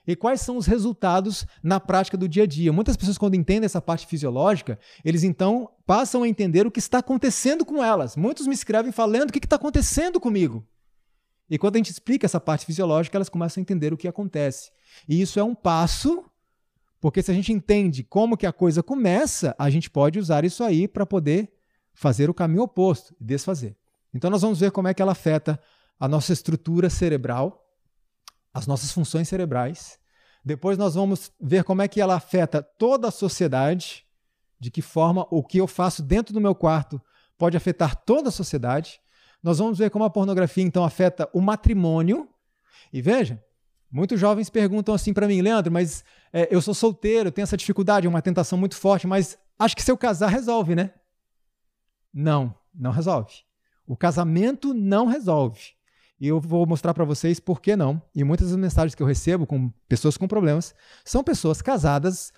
e 0.08 0.16
quais 0.16 0.42
são 0.42 0.58
os 0.58 0.66
resultados 0.66 1.46
na 1.64 1.80
prática 1.80 2.18
do 2.18 2.30
dia 2.30 2.44
a 2.44 2.48
dia. 2.48 2.72
Muitas 2.72 2.96
pessoas, 2.96 3.18
quando 3.18 3.36
entendem 3.36 3.66
essa 3.66 3.82
parte 3.82 4.06
fisiológica, 4.06 4.80
eles 5.04 5.24
então 5.24 5.70
passam 5.86 6.24
a 6.24 6.28
entender 6.28 6.66
o 6.68 6.72
que 6.72 6.80
está 6.80 7.00
acontecendo 7.00 7.66
com 7.66 7.84
elas. 7.84 8.16
Muitos 8.16 8.48
me 8.48 8.54
escrevem 8.54 8.92
falando 8.92 9.30
o 9.30 9.34
que 9.34 9.40
está 9.40 9.56
acontecendo 9.56 10.20
comigo. 10.20 10.68
E 11.50 11.58
quando 11.58 11.76
a 11.76 11.78
gente 11.78 11.92
explica 11.92 12.26
essa 12.26 12.40
parte 12.40 12.66
fisiológica, 12.66 13.18
elas 13.18 13.30
começam 13.30 13.62
a 13.62 13.64
entender 13.64 13.94
o 13.94 13.98
que 13.98 14.08
acontece. 14.08 14.72
E 15.08 15.22
isso 15.22 15.40
é 15.40 15.44
um 15.44 15.54
passo, 15.54 16.26
porque 17.00 17.22
se 17.22 17.30
a 17.30 17.34
gente 17.34 17.54
entende 17.54 18.04
como 18.04 18.38
que 18.38 18.48
a 18.48 18.54
coisa 18.54 18.82
começa, 18.82 19.56
a 19.58 19.70
gente 19.70 19.90
pode 19.90 20.18
usar 20.18 20.44
isso 20.44 20.64
aí 20.64 20.88
para 20.88 21.06
poder 21.06 21.52
fazer 21.94 22.30
o 22.30 22.34
caminho 22.34 22.64
oposto 22.64 23.16
desfazer. 23.20 23.76
Então 24.16 24.32
nós 24.32 24.42
vamos 24.42 24.60
ver 24.60 24.72
como 24.72 24.88
é 24.88 24.94
que 24.96 25.02
ela 25.02 25.12
afeta 25.12 25.60
a 26.00 26.08
nossa 26.08 26.34
estrutura 26.34 26.90
cerebral 26.90 27.66
as 28.56 28.66
nossas 28.66 28.90
funções 28.90 29.28
cerebrais. 29.28 30.00
Depois 30.44 30.78
nós 30.78 30.96
vamos 30.96 31.30
ver 31.42 31.66
como 31.66 31.82
é 31.82 31.90
que 31.90 32.00
ela 32.00 32.16
afeta 32.16 32.64
toda 32.64 33.10
a 33.10 33.12
sociedade, 33.12 34.06
de 34.58 34.72
que 34.72 34.82
forma 34.82 35.28
o 35.30 35.44
que 35.44 35.58
eu 35.58 35.68
faço 35.68 36.02
dentro 36.02 36.34
do 36.34 36.40
meu 36.40 36.56
quarto 36.56 37.02
pode 37.38 37.58
afetar 37.58 37.98
toda 37.98 38.30
a 38.30 38.32
sociedade. 38.32 39.02
Nós 39.44 39.58
vamos 39.58 39.78
ver 39.78 39.90
como 39.90 40.06
a 40.06 40.10
pornografia 40.10 40.64
então 40.64 40.86
afeta 40.86 41.30
o 41.34 41.42
matrimônio. 41.42 42.30
E 42.94 43.02
veja, 43.02 43.44
muitos 43.92 44.18
jovens 44.18 44.50
perguntam 44.50 44.96
assim 44.96 45.12
para 45.12 45.28
mim, 45.28 45.42
Leandro, 45.42 45.70
mas 45.70 46.06
é, 46.32 46.48
eu 46.50 46.62
sou 46.62 46.74
solteiro, 46.74 47.34
tenho 47.34 47.44
essa 47.44 47.58
dificuldade, 47.58 48.08
é 48.08 48.10
uma 48.10 48.22
tentação 48.22 48.58
muito 48.58 48.78
forte, 48.78 49.06
mas 49.06 49.38
acho 49.60 49.76
que 49.76 49.84
se 49.84 49.92
eu 49.92 49.98
casar 49.98 50.30
resolve, 50.30 50.76
né? 50.76 50.94
Não, 52.14 52.56
não 52.74 52.92
resolve. 52.92 53.34
O 53.88 53.96
casamento 53.96 54.74
não 54.74 55.06
resolve. 55.06 55.76
E 56.20 56.28
eu 56.28 56.40
vou 56.40 56.66
mostrar 56.66 56.94
para 56.94 57.04
vocês 57.04 57.40
por 57.40 57.62
que 57.62 57.76
não. 57.76 58.02
E 58.16 58.24
muitas 58.24 58.50
das 58.50 58.58
mensagens 58.58 58.96
que 58.96 59.04
eu 59.04 59.08
recebo 59.08 59.46
com 59.46 59.70
pessoas 59.88 60.18
com 60.18 60.28
problemas 60.28 60.74
são 61.04 61.24
pessoas 61.24 61.62
casadas, 61.62 62.32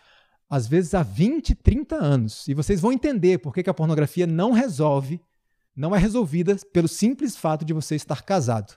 às 0.49 0.67
vezes 0.67 0.93
há 0.93 1.03
20, 1.03 1.55
30 1.55 1.95
anos. 1.95 2.47
E 2.47 2.53
vocês 2.53 2.81
vão 2.81 2.91
entender 2.91 3.38
por 3.38 3.53
que, 3.53 3.63
que 3.63 3.69
a 3.69 3.73
pornografia 3.73 4.25
não 4.25 4.51
resolve, 4.51 5.21
não 5.75 5.95
é 5.95 5.99
resolvida 5.99 6.55
pelo 6.73 6.88
simples 6.88 7.36
fato 7.36 7.63
de 7.63 7.73
você 7.73 7.95
estar 7.95 8.23
casado. 8.23 8.75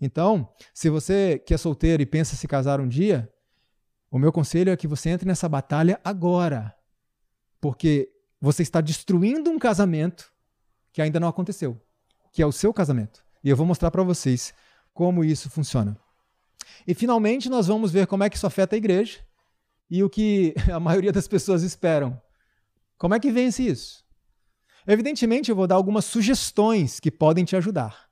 Então, 0.00 0.48
se 0.72 0.90
você 0.90 1.38
que 1.38 1.54
é 1.54 1.56
solteiro 1.56 2.02
e 2.02 2.06
pensa 2.06 2.36
se 2.36 2.48
casar 2.48 2.80
um 2.80 2.88
dia, 2.88 3.30
o 4.10 4.18
meu 4.18 4.32
conselho 4.32 4.70
é 4.70 4.76
que 4.76 4.88
você 4.88 5.10
entre 5.10 5.26
nessa 5.26 5.48
batalha 5.48 6.00
agora. 6.04 6.74
Porque 7.60 8.10
você 8.40 8.62
está 8.62 8.80
destruindo 8.80 9.50
um 9.50 9.58
casamento 9.58 10.32
que 10.92 11.00
ainda 11.00 11.18
não 11.18 11.28
aconteceu, 11.28 11.80
que 12.34 12.42
é 12.42 12.46
o 12.46 12.52
seu 12.52 12.74
casamento. 12.74 13.24
E 13.44 13.48
eu 13.48 13.56
vou 13.56 13.64
mostrar 13.64 13.92
para 13.92 14.02
vocês 14.02 14.52
como 14.92 15.24
isso 15.24 15.48
funciona. 15.48 15.96
E 16.84 16.92
finalmente 16.92 17.48
nós 17.48 17.68
vamos 17.68 17.92
ver 17.92 18.08
como 18.08 18.24
é 18.24 18.28
que 18.28 18.36
isso 18.36 18.46
afeta 18.46 18.74
a 18.74 18.76
igreja 18.76 19.20
e 19.88 20.02
o 20.02 20.10
que 20.10 20.52
a 20.70 20.80
maioria 20.80 21.12
das 21.12 21.28
pessoas 21.28 21.62
esperam. 21.62 22.20
Como 22.98 23.14
é 23.14 23.20
que 23.20 23.30
vence 23.30 23.64
isso? 23.64 24.04
Evidentemente, 24.86 25.48
eu 25.48 25.56
vou 25.56 25.66
dar 25.66 25.76
algumas 25.76 26.04
sugestões 26.04 27.00
que 27.00 27.10
podem 27.10 27.44
te 27.44 27.56
ajudar. 27.56 28.10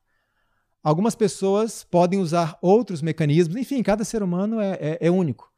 Algumas 0.83 1.15
pessoas 1.15 1.85
podem 1.85 2.19
usar 2.19 2.57
outros 2.63 3.03
mecanismos, 3.03 3.57
enfim, 3.57 3.83
cada 3.83 4.05
ser 4.05 4.23
humano 4.23 4.61
é, 4.61 4.79
é, 4.81 4.99
é 5.01 5.11
único. 5.11 5.52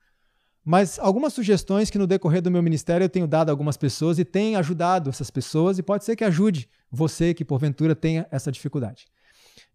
Mas 0.65 0.99
algumas 0.99 1.35
sugestões 1.35 1.91
que 1.91 1.99
no 1.99 2.07
decorrer 2.07 2.41
do 2.41 2.51
meu 2.51 2.63
ministério 2.63 3.05
eu 3.05 3.09
tenho 3.09 3.27
dado 3.27 3.51
a 3.51 3.53
algumas 3.53 3.77
pessoas 3.77 4.19
e 4.19 4.25
tem 4.25 4.57
ajudado 4.57 5.11
essas 5.11 5.31
pessoas, 5.31 5.79
e 5.79 5.83
pode 5.83 6.05
ser 6.05 6.17
que 6.17 6.25
ajude 6.25 6.69
você 6.91 7.35
que 7.35 7.45
porventura 7.45 7.95
tenha 7.95 8.27
essa 8.31 8.51
dificuldade. 8.51 9.07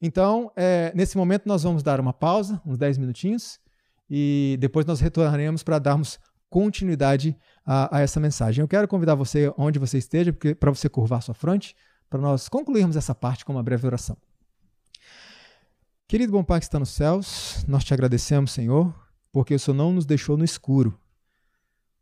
Então, 0.02 0.52
é, 0.56 0.92
nesse 0.96 1.16
momento, 1.16 1.46
nós 1.46 1.62
vamos 1.64 1.84
dar 1.84 2.00
uma 2.00 2.14
pausa, 2.14 2.60
uns 2.66 2.78
10 2.78 2.98
minutinhos, 2.98 3.60
e 4.10 4.58
depois 4.60 4.86
nós 4.86 5.00
retornaremos 5.00 5.62
para 5.62 5.78
darmos 5.78 6.18
continuidade 6.50 7.38
a, 7.64 7.98
a, 7.98 8.02
essa 8.02 8.20
mensagem. 8.20 8.64
Eu 8.64 8.68
quero 8.68 8.88
convidar 8.88 9.14
você, 9.14 9.54
onde 9.58 9.78
você 9.78 10.00
esteja, 10.00 10.36
para 10.60 10.72
você 10.72 10.90
curvar 10.90 11.22
sua 11.22 11.36
fronte, 11.36 11.76
para 12.10 12.20
nós 12.20 12.50
concluirmos 12.50 12.96
essa 12.96 13.14
parte 13.14 13.46
com 13.46 13.54
uma 13.54 13.62
breve 13.62 13.86
oração. 13.86 14.18
Querido 16.08 16.32
bom 16.32 16.44
Pai 16.44 16.60
que 16.60 16.66
está 16.66 16.80
nos 16.80 16.90
céus, 16.90 17.64
nós 17.68 17.84
te 17.84 17.94
agradecemos, 17.94 18.52
Senhor, 18.52 18.96
porque 19.32 19.54
o 19.54 19.60
Senhor 19.60 19.76
não 19.76 19.94
nos 19.94 20.06
deixou 20.06 20.38
no 20.38 20.44
escuro. 20.44 21.00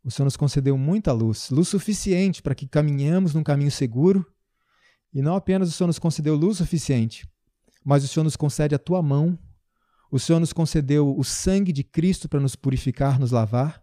O 0.04 0.10
Senhor 0.10 0.24
nos 0.24 0.36
concedeu 0.36 0.78
muita 0.78 1.12
luz, 1.12 1.50
luz 1.50 1.68
suficiente 1.68 2.40
para 2.40 2.54
que 2.54 2.66
caminhemos 2.66 3.34
num 3.34 3.42
caminho 3.42 3.70
seguro. 3.70 4.26
E 5.12 5.20
não 5.20 5.34
apenas 5.34 5.68
o 5.68 5.72
Senhor 5.72 5.86
nos 5.86 5.98
concedeu 5.98 6.34
luz 6.34 6.58
suficiente, 6.58 7.28
mas 7.84 8.04
o 8.04 8.08
Senhor 8.08 8.24
nos 8.24 8.36
concede 8.36 8.74
a 8.74 8.78
tua 8.78 9.02
mão. 9.02 9.38
O 10.10 10.18
Senhor 10.18 10.40
nos 10.40 10.52
concedeu 10.52 11.16
o 11.16 11.24
sangue 11.24 11.72
de 11.72 11.84
Cristo 11.84 12.28
para 12.28 12.40
nos 12.40 12.56
purificar, 12.56 13.18
nos 13.18 13.30
lavar. 13.30 13.82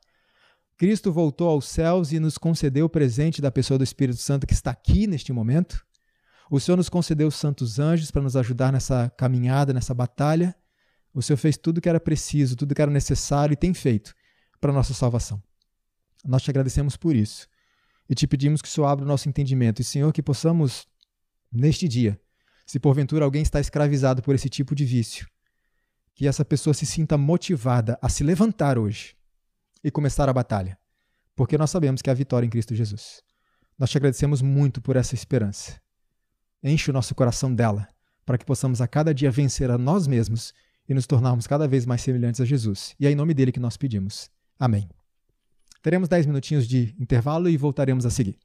Cristo 0.78 1.12
voltou 1.12 1.48
aos 1.50 1.68
céus 1.68 2.12
e 2.12 2.20
nos 2.20 2.38
concedeu 2.38 2.86
o 2.86 2.90
presente 2.90 3.42
da 3.42 3.52
pessoa 3.52 3.78
do 3.78 3.84
Espírito 3.84 4.20
Santo 4.20 4.46
que 4.46 4.54
está 4.54 4.72
aqui 4.72 5.08
neste 5.08 5.32
momento. 5.32 5.86
O 6.50 6.60
Senhor 6.60 6.78
nos 6.78 6.90
concedeu 6.90 7.28
os 7.28 7.36
santos 7.36 7.80
anjos 7.80 8.12
para 8.12 8.22
nos 8.22 8.36
ajudar 8.36 8.72
nessa 8.72 9.10
caminhada, 9.18 9.74
nessa 9.74 9.94
batalha. 9.94 10.56
O 11.16 11.22
Senhor 11.22 11.38
fez 11.38 11.58
tudo 11.58 11.80
que 11.80 11.88
era 11.88 12.00
preciso, 12.00 12.58
tudo 12.58 12.76
que 12.76 12.82
era 12.82 12.92
necessário 12.92 13.54
e 13.54 13.56
tem 13.56 13.74
feito 13.74 14.14
para 14.60 14.72
a 14.72 14.74
nossa 14.74 14.94
salvação. 14.94 15.42
Nós 16.26 16.44
te 16.44 16.50
agradecemos 16.50 16.98
por 16.98 17.16
isso 17.16 17.48
e 18.10 18.14
te 18.14 18.28
pedimos 18.28 18.62
que 18.62 18.68
o 18.68 18.72
Senhor 18.72 18.88
abra 18.88 19.06
o 19.06 19.08
nosso 19.08 19.30
entendimento. 19.30 19.82
E, 19.82 19.86
Senhor, 19.86 20.12
que 20.12 20.22
possamos, 20.22 20.86
neste 21.50 21.88
dia, 21.88 22.20
se 22.68 22.80
porventura 22.82 23.24
alguém 23.24 23.42
está 23.42 23.62
escravizado 23.62 24.22
por 24.22 24.36
esse 24.36 24.50
tipo 24.50 24.76
de 24.76 24.84
vício, 24.84 25.26
que 26.14 26.28
essa 26.28 26.44
pessoa 26.44 26.74
se 26.74 26.86
sinta 26.86 27.18
motivada 27.18 27.98
a 28.02 28.10
se 28.10 28.22
levantar 28.22 28.78
hoje 28.78 29.16
e 29.82 29.90
começar 29.90 30.28
a 30.28 30.34
batalha, 30.34 30.78
porque 31.34 31.58
nós 31.58 31.72
sabemos 31.72 32.02
que 32.02 32.10
há 32.10 32.14
vitória 32.14 32.46
em 32.46 32.50
Cristo 32.50 32.76
Jesus. 32.76 33.24
Nós 33.80 33.90
te 33.90 33.98
agradecemos 33.98 34.42
muito 34.42 34.82
por 34.82 34.98
essa 34.98 35.16
esperança. 35.16 35.80
Enche 36.62 36.92
o 36.92 36.94
nosso 36.94 37.16
coração 37.16 37.54
dela, 37.54 37.88
para 38.26 38.38
que 38.38 38.46
possamos 38.46 38.82
a 38.82 38.88
cada 38.88 39.14
dia 39.14 39.32
vencer 39.32 39.72
a 39.72 39.78
nós 39.78 40.08
mesmos 40.08 40.54
e 40.88 40.94
nos 40.94 41.08
tornarmos 41.08 41.48
cada 41.48 41.68
vez 41.68 41.86
mais 41.86 42.02
semelhantes 42.02 42.42
a 42.42 42.46
Jesus. 42.46 42.96
E 43.00 43.08
é 43.08 43.12
em 43.12 43.16
nome 43.16 43.34
dele 43.34 43.52
que 43.52 43.60
nós 43.60 43.78
pedimos. 43.78 44.30
Amém. 44.60 44.88
Teremos 45.82 46.10
10 46.10 46.26
minutinhos 46.26 46.68
de 46.68 46.96
intervalo 47.00 47.48
e 47.48 47.58
voltaremos 47.58 48.06
a 48.06 48.10
seguir. 48.10 48.38